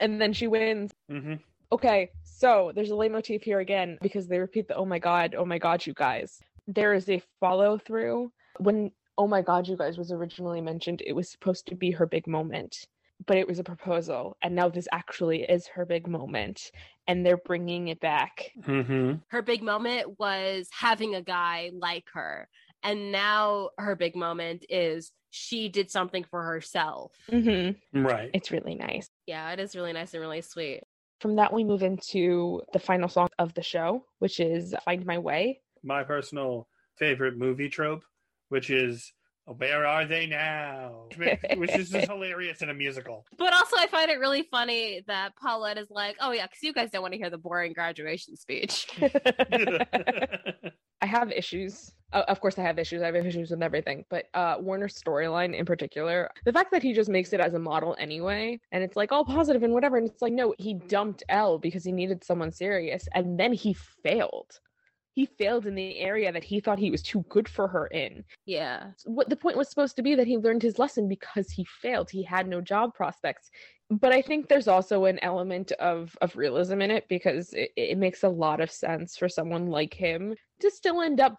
And 0.00 0.20
then 0.20 0.32
she 0.32 0.46
wins. 0.46 0.92
Mm-hmm. 1.10 1.34
Okay, 1.72 2.10
so 2.22 2.70
there's 2.74 2.90
a 2.90 2.96
leitmotif 2.96 3.42
here 3.42 3.60
again 3.60 3.98
because 4.00 4.28
they 4.28 4.38
repeat 4.38 4.68
the 4.68 4.76
oh 4.76 4.84
my 4.84 4.98
god, 4.98 5.34
oh 5.36 5.44
my 5.44 5.58
god, 5.58 5.84
you 5.84 5.94
guys. 5.94 6.40
There 6.68 6.94
is 6.94 7.08
a 7.08 7.22
follow 7.40 7.78
through. 7.78 8.32
When 8.58 8.92
oh 9.18 9.26
my 9.26 9.42
god, 9.42 9.66
you 9.66 9.76
guys 9.76 9.98
was 9.98 10.12
originally 10.12 10.60
mentioned, 10.60 11.02
it 11.04 11.12
was 11.12 11.30
supposed 11.30 11.66
to 11.66 11.74
be 11.74 11.90
her 11.90 12.06
big 12.06 12.26
moment, 12.26 12.86
but 13.26 13.36
it 13.36 13.48
was 13.48 13.58
a 13.58 13.64
proposal. 13.64 14.36
And 14.42 14.54
now 14.54 14.68
this 14.68 14.88
actually 14.92 15.42
is 15.42 15.66
her 15.68 15.84
big 15.84 16.06
moment. 16.06 16.70
And 17.08 17.24
they're 17.24 17.36
bringing 17.36 17.88
it 17.88 18.00
back. 18.00 18.50
Mm-hmm. 18.62 19.14
Her 19.28 19.42
big 19.42 19.62
moment 19.62 20.18
was 20.18 20.68
having 20.72 21.14
a 21.14 21.22
guy 21.22 21.70
like 21.72 22.04
her. 22.12 22.48
And 22.82 23.10
now 23.10 23.70
her 23.78 23.96
big 23.96 24.14
moment 24.14 24.66
is 24.68 25.12
she 25.36 25.68
did 25.68 25.90
something 25.90 26.24
for 26.24 26.42
herself. 26.42 27.12
hmm 27.28 27.70
Right. 27.92 28.30
It's 28.32 28.50
really 28.50 28.74
nice. 28.74 29.08
Yeah, 29.26 29.52
it 29.52 29.60
is 29.60 29.76
really 29.76 29.92
nice 29.92 30.14
and 30.14 30.20
really 30.20 30.40
sweet. 30.40 30.82
From 31.20 31.36
that, 31.36 31.52
we 31.52 31.64
move 31.64 31.82
into 31.82 32.62
the 32.72 32.78
final 32.78 33.08
song 33.08 33.28
of 33.38 33.54
the 33.54 33.62
show, 33.62 34.04
which 34.18 34.40
is 34.40 34.74
Find 34.84 35.04
My 35.04 35.18
Way. 35.18 35.60
My 35.82 36.02
personal 36.04 36.68
favorite 36.96 37.36
movie 37.36 37.68
trope, 37.68 38.04
which 38.48 38.70
is 38.70 39.12
"Where 39.44 39.86
are 39.86 40.06
they 40.06 40.26
now?" 40.26 41.08
Which 41.16 41.38
which 41.56 41.76
is 41.76 41.90
just 41.90 42.08
hilarious 42.08 42.62
in 42.62 42.70
a 42.70 42.74
musical. 42.74 43.24
But 43.38 43.52
also, 43.54 43.76
I 43.78 43.86
find 43.86 44.10
it 44.10 44.18
really 44.18 44.42
funny 44.50 45.02
that 45.06 45.36
Paulette 45.36 45.78
is 45.78 45.90
like, 45.90 46.16
oh, 46.20 46.32
yeah, 46.32 46.46
because 46.46 46.62
you 46.62 46.72
guys 46.72 46.90
don't 46.90 47.02
want 47.02 47.12
to 47.12 47.18
hear 47.18 47.30
the 47.30 47.38
boring 47.38 47.72
graduation 47.72 48.36
speech. 48.36 48.86
I 51.00 51.06
have 51.06 51.30
issues. 51.30 51.92
Uh, 52.12 52.22
of 52.28 52.40
course, 52.40 52.58
I 52.58 52.62
have 52.62 52.78
issues. 52.78 53.02
I 53.02 53.06
have 53.06 53.16
issues 53.16 53.50
with 53.50 53.62
everything. 53.62 54.04
But 54.08 54.26
uh, 54.32 54.56
Warner's 54.60 55.00
storyline 55.00 55.54
in 55.54 55.66
particular, 55.66 56.30
the 56.44 56.52
fact 56.52 56.70
that 56.70 56.82
he 56.82 56.92
just 56.92 57.10
makes 57.10 57.32
it 57.32 57.40
as 57.40 57.54
a 57.54 57.58
model 57.58 57.96
anyway, 57.98 58.60
and 58.72 58.82
it's 58.82 58.96
like 58.96 59.12
all 59.12 59.24
positive 59.24 59.62
and 59.62 59.72
whatever. 59.72 59.96
And 59.96 60.08
it's 60.08 60.22
like, 60.22 60.32
no, 60.32 60.54
he 60.58 60.74
dumped 60.74 61.24
Elle 61.28 61.58
because 61.58 61.84
he 61.84 61.92
needed 61.92 62.22
someone 62.24 62.52
serious. 62.52 63.08
And 63.14 63.38
then 63.38 63.52
he 63.52 63.74
failed. 63.74 64.60
He 65.12 65.24
failed 65.24 65.66
in 65.66 65.74
the 65.74 65.98
area 65.98 66.30
that 66.30 66.44
he 66.44 66.60
thought 66.60 66.78
he 66.78 66.90
was 66.90 67.02
too 67.02 67.24
good 67.30 67.48
for 67.48 67.66
her 67.68 67.86
in. 67.86 68.22
yeah. 68.44 68.88
What 69.04 69.30
the 69.30 69.36
point 69.36 69.56
was 69.56 69.70
supposed 69.70 69.96
to 69.96 70.02
be 70.02 70.14
that 70.14 70.26
he 70.26 70.36
learned 70.36 70.62
his 70.62 70.78
lesson 70.78 71.08
because 71.08 71.50
he 71.50 71.64
failed. 71.64 72.10
He 72.10 72.22
had 72.22 72.46
no 72.46 72.60
job 72.60 72.94
prospects. 72.94 73.50
But 73.88 74.12
I 74.12 74.20
think 74.20 74.48
there's 74.48 74.68
also 74.68 75.04
an 75.04 75.18
element 75.22 75.72
of 75.72 76.16
of 76.20 76.36
realism 76.36 76.80
in 76.80 76.90
it 76.90 77.06
because 77.08 77.52
it, 77.52 77.70
it 77.76 77.98
makes 77.98 78.24
a 78.24 78.28
lot 78.28 78.60
of 78.60 78.70
sense 78.70 79.16
for 79.16 79.28
someone 79.28 79.66
like 79.68 79.94
him 79.94 80.34
to 80.60 80.70
still 80.70 81.00
end 81.00 81.20
up 81.20 81.38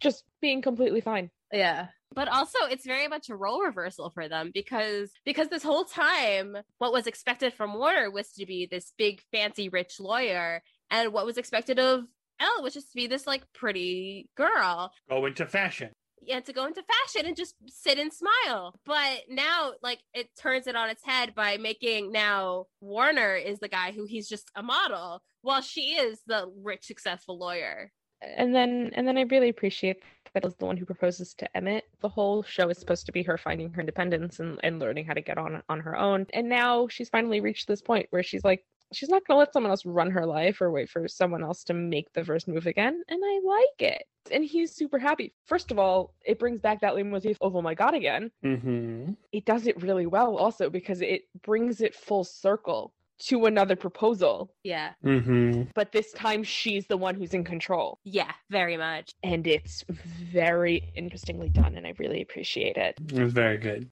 just 0.00 0.24
being 0.40 0.62
completely 0.62 1.00
fine. 1.00 1.30
Yeah. 1.52 1.88
But 2.14 2.28
also 2.28 2.58
it's 2.70 2.86
very 2.86 3.08
much 3.08 3.28
a 3.28 3.36
role 3.36 3.62
reversal 3.62 4.10
for 4.10 4.28
them 4.28 4.50
because 4.52 5.10
because 5.24 5.48
this 5.48 5.62
whole 5.62 5.84
time 5.84 6.56
what 6.78 6.92
was 6.92 7.06
expected 7.06 7.52
from 7.52 7.74
Warner 7.74 8.10
was 8.10 8.32
to 8.32 8.46
be 8.46 8.66
this 8.66 8.92
big 8.96 9.20
fancy 9.32 9.68
rich 9.68 10.00
lawyer 10.00 10.62
and 10.90 11.12
what 11.12 11.26
was 11.26 11.38
expected 11.38 11.78
of 11.78 12.04
Elle 12.40 12.62
was 12.62 12.74
just 12.74 12.90
to 12.90 12.96
be 12.96 13.06
this 13.06 13.26
like 13.26 13.42
pretty 13.52 14.28
girl 14.36 14.92
Go 15.08 15.26
into 15.26 15.46
fashion. 15.46 15.90
Yeah, 16.26 16.40
to 16.40 16.52
go 16.52 16.66
into 16.66 16.82
fashion 16.82 17.26
and 17.26 17.36
just 17.36 17.54
sit 17.68 17.98
and 17.98 18.12
smile. 18.12 18.78
But 18.84 19.22
now, 19.28 19.72
like, 19.82 20.00
it 20.12 20.28
turns 20.40 20.66
it 20.66 20.76
on 20.76 20.90
its 20.90 21.04
head 21.04 21.34
by 21.34 21.56
making 21.56 22.12
now 22.12 22.66
Warner 22.80 23.36
is 23.36 23.58
the 23.60 23.68
guy 23.68 23.92
who 23.92 24.04
he's 24.04 24.28
just 24.28 24.50
a 24.54 24.62
model, 24.62 25.22
while 25.42 25.62
she 25.62 25.94
is 25.94 26.20
the 26.26 26.50
rich, 26.62 26.84
successful 26.86 27.38
lawyer. 27.38 27.92
And 28.22 28.54
then 28.54 28.90
and 28.94 29.06
then 29.06 29.18
I 29.18 29.22
really 29.22 29.50
appreciate 29.50 30.02
that 30.32 30.44
is 30.44 30.54
the 30.56 30.66
one 30.66 30.76
who 30.76 30.84
proposes 30.84 31.34
to 31.34 31.56
Emmett. 31.56 31.84
The 32.00 32.08
whole 32.08 32.42
show 32.42 32.68
is 32.68 32.78
supposed 32.78 33.06
to 33.06 33.12
be 33.12 33.22
her 33.22 33.38
finding 33.38 33.70
her 33.72 33.80
independence 33.80 34.40
and, 34.40 34.58
and 34.62 34.78
learning 34.78 35.04
how 35.04 35.14
to 35.14 35.20
get 35.20 35.38
on 35.38 35.62
on 35.68 35.80
her 35.80 35.96
own. 35.96 36.26
And 36.32 36.48
now 36.48 36.88
she's 36.88 37.08
finally 37.08 37.40
reached 37.40 37.68
this 37.68 37.82
point 37.82 38.06
where 38.10 38.22
she's 38.22 38.44
like 38.44 38.64
she's 38.92 39.08
not 39.08 39.26
gonna 39.26 39.38
let 39.38 39.52
someone 39.52 39.70
else 39.70 39.84
run 39.84 40.10
her 40.10 40.26
life 40.26 40.60
or 40.60 40.70
wait 40.70 40.88
for 40.88 41.06
someone 41.08 41.42
else 41.42 41.64
to 41.64 41.74
make 41.74 42.12
the 42.12 42.24
first 42.24 42.48
move 42.48 42.66
again. 42.66 43.02
And 43.08 43.20
I 43.24 43.40
like 43.44 43.92
it. 43.92 44.02
And 44.30 44.44
he's 44.44 44.74
super 44.74 44.98
happy. 44.98 45.32
First 45.44 45.70
of 45.70 45.78
all, 45.78 46.14
it 46.24 46.38
brings 46.38 46.60
back 46.60 46.80
that 46.80 46.94
leitmotif 46.94 47.36
of 47.40 47.54
oh 47.56 47.62
my 47.62 47.74
god 47.74 47.94
again. 47.94 48.30
Mm-hmm. 48.44 49.12
It 49.32 49.44
does 49.44 49.66
it 49.66 49.80
really 49.82 50.06
well 50.06 50.36
also 50.36 50.68
because 50.70 51.00
it 51.00 51.22
brings 51.42 51.80
it 51.80 51.94
full 51.94 52.24
circle 52.24 52.92
to 53.18 53.46
another 53.46 53.76
proposal. 53.76 54.50
Yeah. 54.62 54.90
Mm-hmm. 55.02 55.62
But 55.74 55.90
this 55.92 56.12
time 56.12 56.42
she's 56.42 56.86
the 56.86 56.98
one 56.98 57.14
who's 57.14 57.32
in 57.32 57.44
control. 57.44 57.98
Yeah, 58.04 58.32
very 58.50 58.76
much. 58.76 59.12
and 59.22 59.46
it's 59.46 59.84
very 59.88 60.92
interestingly 60.94 61.48
done 61.48 61.76
and 61.76 61.86
i 61.86 61.94
really 61.98 62.20
appreciate 62.20 62.76
it 62.76 62.94
It 63.12 63.22
was 63.22 63.32
very 63.32 63.56
good. 63.58 63.90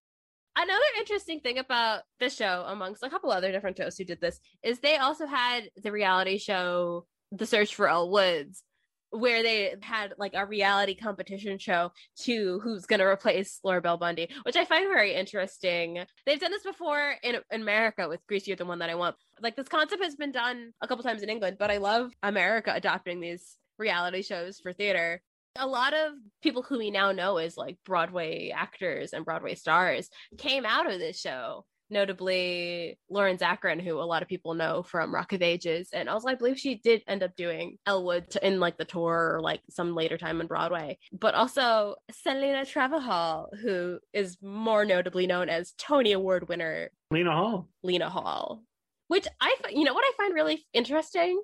Another 0.56 0.84
interesting 0.98 1.40
thing 1.40 1.58
about 1.58 2.02
the 2.20 2.30
show, 2.30 2.64
amongst 2.68 3.02
a 3.02 3.10
couple 3.10 3.32
other 3.32 3.50
different 3.50 3.76
shows 3.76 3.98
who 3.98 4.04
did 4.04 4.20
this, 4.20 4.38
is 4.62 4.78
they 4.78 4.96
also 4.96 5.26
had 5.26 5.68
the 5.82 5.90
reality 5.90 6.38
show, 6.38 7.06
The 7.32 7.46
Search 7.46 7.74
for 7.74 7.88
Elle 7.88 8.10
Woods, 8.10 8.62
where 9.10 9.42
they 9.42 9.74
had 9.82 10.14
like 10.18 10.32
a 10.34 10.46
reality 10.46 10.94
competition 10.94 11.58
show 11.58 11.90
to 12.20 12.60
who's 12.62 12.86
going 12.86 13.00
to 13.00 13.06
replace 13.06 13.60
Laura 13.64 13.80
Bell 13.80 13.96
Bundy, 13.96 14.28
which 14.44 14.56
I 14.56 14.64
find 14.64 14.88
very 14.88 15.14
interesting. 15.14 16.04
They've 16.26 16.40
done 16.40 16.50
this 16.50 16.64
before 16.64 17.14
in, 17.22 17.36
in 17.50 17.62
America 17.62 18.08
with 18.08 18.26
Grease, 18.28 18.44
the 18.44 18.64
One 18.64 18.78
That 18.80 18.90
I 18.90 18.94
Want. 18.94 19.16
Like 19.40 19.56
this 19.56 19.68
concept 19.68 20.02
has 20.02 20.16
been 20.16 20.32
done 20.32 20.72
a 20.80 20.88
couple 20.88 21.04
times 21.04 21.22
in 21.22 21.30
England, 21.30 21.56
but 21.58 21.70
I 21.70 21.78
love 21.78 22.12
America 22.22 22.72
adopting 22.74 23.20
these 23.20 23.56
reality 23.78 24.22
shows 24.22 24.60
for 24.60 24.72
theater. 24.72 25.20
A 25.56 25.66
lot 25.66 25.94
of 25.94 26.14
people 26.42 26.62
who 26.62 26.78
we 26.78 26.90
now 26.90 27.12
know 27.12 27.36
as 27.36 27.56
like 27.56 27.78
Broadway 27.84 28.50
actors 28.50 29.12
and 29.12 29.24
Broadway 29.24 29.54
stars 29.54 30.10
came 30.36 30.66
out 30.66 30.90
of 30.90 30.98
this 30.98 31.20
show. 31.20 31.64
Notably, 31.90 32.98
Lauren 33.08 33.36
Zakrin, 33.36 33.80
who 33.80 34.00
a 34.00 34.02
lot 34.02 34.22
of 34.22 34.28
people 34.28 34.54
know 34.54 34.82
from 34.82 35.14
Rock 35.14 35.32
of 35.32 35.42
Ages, 35.42 35.90
and 35.92 36.08
also 36.08 36.28
I 36.28 36.34
believe 36.34 36.58
she 36.58 36.76
did 36.76 37.04
end 37.06 37.22
up 37.22 37.36
doing 37.36 37.76
Elwood 37.86 38.34
in 38.42 38.58
like 38.58 38.78
the 38.78 38.84
tour 38.84 39.34
or 39.34 39.40
like 39.40 39.60
some 39.70 39.94
later 39.94 40.18
time 40.18 40.40
in 40.40 40.46
Broadway. 40.48 40.98
But 41.12 41.34
also 41.34 41.96
Celina 42.10 42.64
Carvajal, 42.66 43.50
who 43.62 44.00
is 44.12 44.38
more 44.42 44.84
notably 44.84 45.26
known 45.26 45.48
as 45.48 45.74
Tony 45.78 46.12
Award 46.12 46.48
winner 46.48 46.90
Lena 47.10 47.32
Hall. 47.32 47.68
Lena 47.82 48.08
Hall, 48.08 48.62
which 49.08 49.28
I, 49.40 49.54
you 49.70 49.84
know, 49.84 49.94
what 49.94 50.04
I 50.04 50.12
find 50.16 50.34
really 50.34 50.66
interesting. 50.72 51.40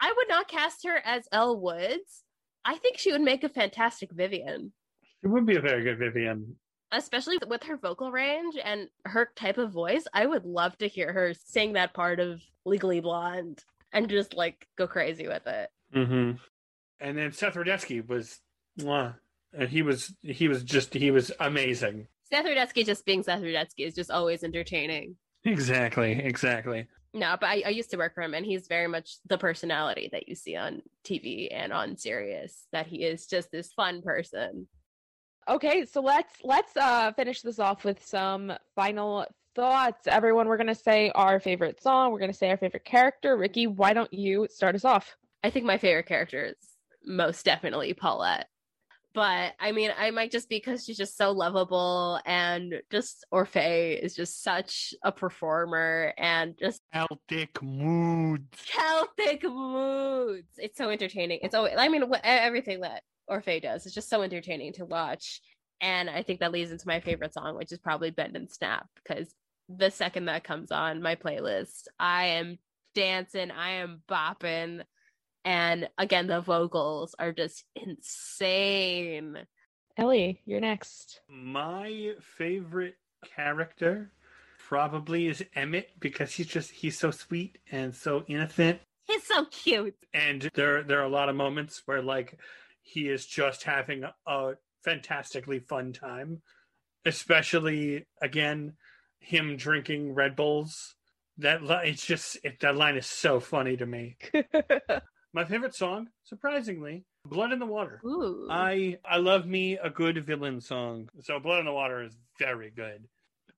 I 0.00 0.12
would 0.16 0.28
not 0.28 0.48
cast 0.48 0.86
her 0.86 1.02
as 1.04 1.28
Elle 1.32 1.60
Woods. 1.60 2.22
I 2.66 2.76
think 2.76 2.98
she 2.98 3.12
would 3.12 3.20
make 3.22 3.44
a 3.44 3.48
fantastic 3.48 4.10
Vivian, 4.12 4.72
It 5.22 5.28
would 5.28 5.46
be 5.46 5.56
a 5.56 5.60
very 5.60 5.82
good 5.84 5.98
Vivian. 5.98 6.56
especially 6.92 7.38
with 7.48 7.62
her 7.62 7.76
vocal 7.76 8.10
range 8.12 8.56
and 8.62 8.88
her 9.04 9.30
type 9.36 9.56
of 9.58 9.70
voice. 9.72 10.04
I 10.12 10.26
would 10.26 10.44
love 10.44 10.76
to 10.78 10.88
hear 10.88 11.12
her 11.12 11.32
sing 11.34 11.72
that 11.74 11.94
part 11.94 12.18
of 12.20 12.42
Legally 12.64 13.00
Blonde 13.00 13.64
and 13.92 14.08
just 14.10 14.34
like 14.34 14.66
go 14.76 14.86
crazy 14.86 15.26
with 15.28 15.46
it. 15.46 15.70
Mm-hmm. 15.94 16.32
And 17.00 17.18
then 17.18 17.32
Seth 17.32 17.54
Rudetsky 17.54 18.06
was, 18.06 18.40
mwah. 18.80 19.14
and 19.52 19.68
he 19.68 19.82
was 19.82 20.12
he 20.22 20.48
was 20.48 20.62
just 20.64 20.92
he 20.94 21.10
was 21.10 21.30
amazing. 21.40 22.08
Seth 22.32 22.44
Rudetsky 22.46 22.84
just 22.84 23.04
being 23.06 23.22
Seth 23.22 23.42
Rudetsky 23.42 23.86
is 23.86 23.94
just 23.94 24.10
always 24.10 24.42
entertaining. 24.42 25.16
Exactly, 25.44 26.12
exactly. 26.12 26.88
No, 27.16 27.34
but 27.40 27.46
I, 27.46 27.62
I 27.64 27.68
used 27.70 27.90
to 27.92 27.96
work 27.96 28.14
for 28.14 28.20
him, 28.22 28.34
and 28.34 28.44
he's 28.44 28.68
very 28.68 28.88
much 28.88 29.16
the 29.26 29.38
personality 29.38 30.10
that 30.12 30.28
you 30.28 30.34
see 30.34 30.54
on 30.54 30.82
TV 31.02 31.48
and 31.50 31.72
on 31.72 31.96
Sirius. 31.96 32.66
That 32.72 32.86
he 32.86 33.04
is 33.04 33.26
just 33.26 33.50
this 33.50 33.72
fun 33.72 34.02
person. 34.02 34.68
Okay, 35.48 35.86
so 35.86 36.02
let's 36.02 36.34
let's 36.44 36.76
uh 36.76 37.12
finish 37.12 37.40
this 37.40 37.58
off 37.58 37.84
with 37.84 38.04
some 38.04 38.52
final 38.74 39.24
thoughts. 39.54 40.06
Everyone, 40.06 40.46
we're 40.46 40.58
gonna 40.58 40.74
say 40.74 41.10
our 41.14 41.40
favorite 41.40 41.82
song. 41.82 42.12
We're 42.12 42.20
gonna 42.20 42.34
say 42.34 42.50
our 42.50 42.58
favorite 42.58 42.84
character. 42.84 43.34
Rikki, 43.34 43.66
why 43.66 43.94
don't 43.94 44.12
you 44.12 44.46
start 44.50 44.74
us 44.74 44.84
off? 44.84 45.16
I 45.42 45.48
think 45.48 45.64
my 45.64 45.78
favorite 45.78 46.06
character 46.06 46.44
is 46.44 46.56
most 47.02 47.46
definitely 47.46 47.94
Paulette. 47.94 48.48
But 49.16 49.54
I 49.58 49.72
mean, 49.72 49.92
I 49.98 50.10
might 50.10 50.30
just 50.30 50.50
because 50.50 50.84
she's 50.84 50.98
just 50.98 51.16
so 51.16 51.32
lovable 51.32 52.20
and 52.26 52.82
just 52.92 53.24
Orfeh 53.32 53.98
is 53.98 54.14
just 54.14 54.42
such 54.42 54.92
a 55.02 55.10
performer 55.10 56.12
and 56.18 56.54
just 56.58 56.82
Celtic 56.92 57.62
moods. 57.62 58.44
Celtic 58.66 59.42
moods. 59.42 60.50
It's 60.58 60.76
so 60.76 60.90
entertaining. 60.90 61.38
It's 61.40 61.54
always, 61.54 61.72
I 61.78 61.88
mean, 61.88 62.04
everything 62.24 62.82
that 62.82 63.04
Orfeh 63.30 63.62
does 63.62 63.86
is 63.86 63.94
just 63.94 64.10
so 64.10 64.20
entertaining 64.20 64.74
to 64.74 64.84
watch. 64.84 65.40
And 65.80 66.10
I 66.10 66.22
think 66.22 66.40
that 66.40 66.52
leads 66.52 66.70
into 66.70 66.86
my 66.86 67.00
favorite 67.00 67.32
song, 67.32 67.56
which 67.56 67.72
is 67.72 67.78
probably 67.78 68.10
Bend 68.10 68.36
and 68.36 68.50
Snap, 68.50 68.86
because 68.96 69.34
the 69.70 69.90
second 69.90 70.26
that 70.26 70.44
comes 70.44 70.70
on 70.70 71.00
my 71.00 71.14
playlist, 71.14 71.88
I 71.98 72.26
am 72.26 72.58
dancing, 72.94 73.50
I 73.50 73.70
am 73.76 74.02
bopping. 74.06 74.82
And 75.46 75.88
again, 75.96 76.26
the 76.26 76.40
vocals 76.40 77.14
are 77.20 77.30
just 77.30 77.64
insane. 77.76 79.38
Ellie, 79.96 80.42
you're 80.44 80.60
next. 80.60 81.20
My 81.28 82.14
favorite 82.20 82.96
character 83.24 84.10
probably 84.58 85.28
is 85.28 85.44
Emmett 85.54 85.90
because 86.00 86.32
he's 86.32 86.48
just 86.48 86.72
he's 86.72 86.98
so 86.98 87.12
sweet 87.12 87.58
and 87.70 87.94
so 87.94 88.24
innocent. 88.26 88.80
He's 89.04 89.22
so 89.22 89.44
cute. 89.44 89.94
And 90.12 90.50
there 90.54 90.82
there 90.82 90.98
are 90.98 91.06
a 91.06 91.08
lot 91.08 91.28
of 91.28 91.36
moments 91.36 91.80
where 91.86 92.02
like 92.02 92.40
he 92.82 93.08
is 93.08 93.24
just 93.24 93.62
having 93.62 94.02
a, 94.02 94.14
a 94.26 94.54
fantastically 94.84 95.60
fun 95.60 95.92
time. 95.92 96.42
Especially 97.04 98.04
again, 98.20 98.72
him 99.20 99.56
drinking 99.56 100.12
Red 100.12 100.34
Bulls. 100.34 100.96
That 101.38 101.62
li- 101.62 101.82
it's 101.84 102.04
just 102.04 102.36
it, 102.42 102.58
that 102.62 102.74
line 102.74 102.96
is 102.96 103.06
so 103.06 103.38
funny 103.38 103.76
to 103.76 103.86
me. 103.86 104.16
My 105.36 105.44
favorite 105.44 105.74
song, 105.74 106.08
surprisingly, 106.24 107.04
Blood 107.26 107.52
in 107.52 107.58
the 107.58 107.66
Water. 107.66 108.00
Ooh. 108.06 108.48
I 108.50 108.96
I 109.04 109.18
love 109.18 109.44
me 109.44 109.76
a 109.76 109.90
good 109.90 110.24
villain 110.24 110.62
song. 110.62 111.10
So 111.24 111.38
Blood 111.38 111.58
in 111.58 111.66
the 111.66 111.74
Water 111.74 112.02
is 112.02 112.16
very 112.38 112.70
good. 112.70 113.06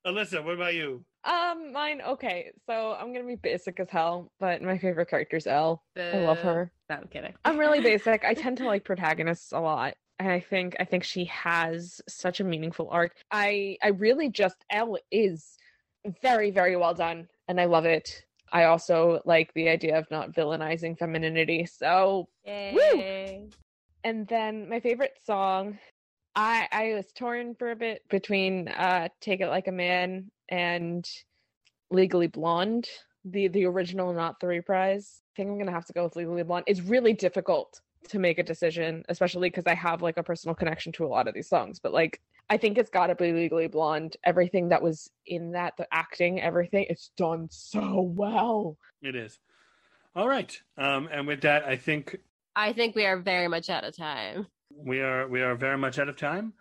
Elissa, 0.05 0.43
what 0.43 0.55
about 0.55 0.75
you? 0.75 1.05
um, 1.23 1.73
mine. 1.73 2.03
Okay, 2.05 2.51
so 2.67 2.97
I'm 2.99 3.13
gonna 3.13 3.29
be 3.29 3.37
basic 3.37 3.79
as 3.79 3.89
hell, 3.91 4.33
but 4.41 4.61
my 4.61 4.77
favorite 4.77 5.09
character 5.09 5.37
is 5.37 5.47
Elle. 5.47 5.81
I 5.97 6.19
love 6.19 6.41
her. 6.41 6.73
No, 6.91 6.97
I'm 6.97 7.07
kidding. 7.07 7.35
I'm 7.45 7.59
really 7.59 7.81
basic. 7.93 8.25
I 8.25 8.35
tend 8.35 8.57
to 8.57 8.67
like 8.67 8.83
protagonists 8.83 9.53
a 9.53 9.61
lot. 9.61 9.95
And 10.19 10.33
I 10.33 10.41
think 10.41 10.75
I 10.81 10.85
think 10.85 11.05
she 11.05 11.27
has 11.27 12.01
such 12.09 12.41
a 12.41 12.45
meaningful 12.45 12.89
arc. 12.91 13.13
I 13.31 13.77
I 13.85 13.91
really 13.91 14.31
just 14.31 14.57
Elle 14.69 14.99
is 15.13 15.57
very 16.23 16.51
very 16.51 16.75
well 16.75 16.95
done 16.95 17.29
and 17.47 17.61
I 17.61 17.67
love 17.67 17.85
it. 17.85 18.25
I 18.53 18.65
also 18.65 19.21
like 19.25 19.53
the 19.55 19.69
idea 19.69 19.99
of 19.99 20.11
not 20.11 20.35
villainizing 20.35 20.99
femininity. 20.99 21.67
So, 21.67 22.29
Yay. 22.45 23.49
and 24.05 24.27
then 24.29 24.69
my 24.69 24.81
favorite 24.81 25.19
song, 25.25 25.79
I 26.35 26.69
I 26.71 26.95
was 26.95 27.13
torn 27.13 27.55
for 27.55 27.71
a 27.71 27.77
bit 27.77 28.03
between 28.09 28.69
uh 28.69 29.09
Take 29.21 29.41
It 29.41 29.49
Like 29.49 29.69
a 29.69 29.73
Man 29.73 30.31
and 30.49 31.09
Legally 31.91 32.27
Blonde, 32.27 32.89
the 33.25 33.49
the 33.49 33.65
original 33.65 34.13
not 34.13 34.41
the 34.41 34.47
reprise. 34.47 35.23
I 35.35 35.43
think 35.43 35.51
I'm 35.51 35.67
to 35.67 35.73
have 35.73 35.87
to 35.87 35.93
go 35.93 36.05
with 36.05 36.17
Legally 36.17 36.43
Blonde. 36.43 36.65
It's 36.67 36.81
really 36.81 37.13
difficult 37.13 37.81
to 38.09 38.19
make 38.19 38.39
a 38.39 38.43
decision, 38.43 39.05
especially 39.09 39.51
because 39.51 39.67
I 39.67 39.75
have 39.75 40.03
like 40.03 40.17
a 40.17 40.23
personal 40.23 40.55
connection 40.55 40.93
to 40.93 41.05
a 41.05 41.09
lot 41.09 41.29
of 41.29 41.35
these 41.35 41.49
songs, 41.49 41.79
but 41.79 41.93
like 41.93 42.21
I 42.51 42.57
think 42.57 42.79
it's 42.79 42.91
got 42.91 43.09
to 43.09 43.15
be 43.15 43.33
Legally 43.33 43.69
Blonde. 43.69 44.17
Everything 44.25 44.69
that 44.71 44.83
was 44.83 45.11
in 45.27 45.53
that, 45.53 45.77
the 45.77 45.87
acting, 45.93 46.41
everything, 46.41 46.87
it's 46.89 47.11
done 47.17 47.49
so 47.51 48.01
well. 48.01 48.79
It 49.03 49.15
is. 49.15 49.39
All 50.17 50.29
right. 50.29 50.59
Um, 50.77 51.09
and 51.13 51.27
with 51.27 51.43
that, 51.43 51.65
I 51.65 51.77
think 51.77 52.17
I 52.57 52.73
think 52.73 52.97
we 52.97 53.07
are 53.07 53.19
very 53.19 53.49
much 53.49 53.71
out 53.71 53.85
of 53.85 53.97
time. 53.97 54.47
we 54.75 55.01
are 55.01 55.29
we 55.29 55.43
are 55.43 55.55
very 55.55 55.79
much 55.79 55.99
out 55.99 56.09
of 56.09 56.17
time. 56.17 56.55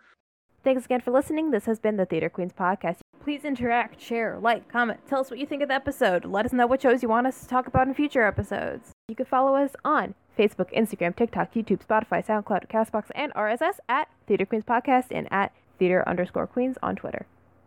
Thanks 0.64 0.84
again 0.84 1.00
for 1.00 1.10
listening. 1.12 1.50
This 1.50 1.64
has 1.66 1.78
been 1.78 1.96
the 1.96 2.04
Theater 2.04 2.28
Queens 2.28 2.52
podcast. 2.52 2.98
Please 3.22 3.44
interact, 3.44 4.00
share, 4.00 4.38
like, 4.40 4.68
comment, 4.68 5.00
tell 5.08 5.20
us 5.20 5.30
what 5.30 5.38
you 5.38 5.46
think 5.46 5.62
of 5.62 5.68
the 5.68 5.74
episode. 5.74 6.24
Let 6.24 6.46
us 6.46 6.52
know 6.52 6.66
what 6.66 6.82
shows 6.82 7.02
you 7.02 7.08
want 7.08 7.26
us 7.26 7.40
to 7.40 7.48
talk 7.48 7.66
about 7.66 7.86
in 7.86 7.94
future 7.94 8.26
episodes. 8.26 8.90
You 9.08 9.14
can 9.14 9.26
follow 9.26 9.54
us 9.54 9.72
on 9.84 10.14
Facebook, 10.38 10.72
Instagram, 10.76 11.14
TikTok, 11.16 11.54
YouTube, 11.54 11.84
Spotify, 11.86 12.24
SoundCloud, 12.24 12.68
Castbox, 12.68 13.06
and 13.14 13.32
RSS 13.34 13.78
at 13.88 14.08
Theater 14.26 14.46
Queens 14.46 14.64
Podcast 14.64 15.06
and 15.10 15.28
at 15.32 15.52
Theater 15.78 16.02
underscore 16.06 16.46
Queens 16.46 16.76
on 16.82 16.96
Twitter. 16.96 17.26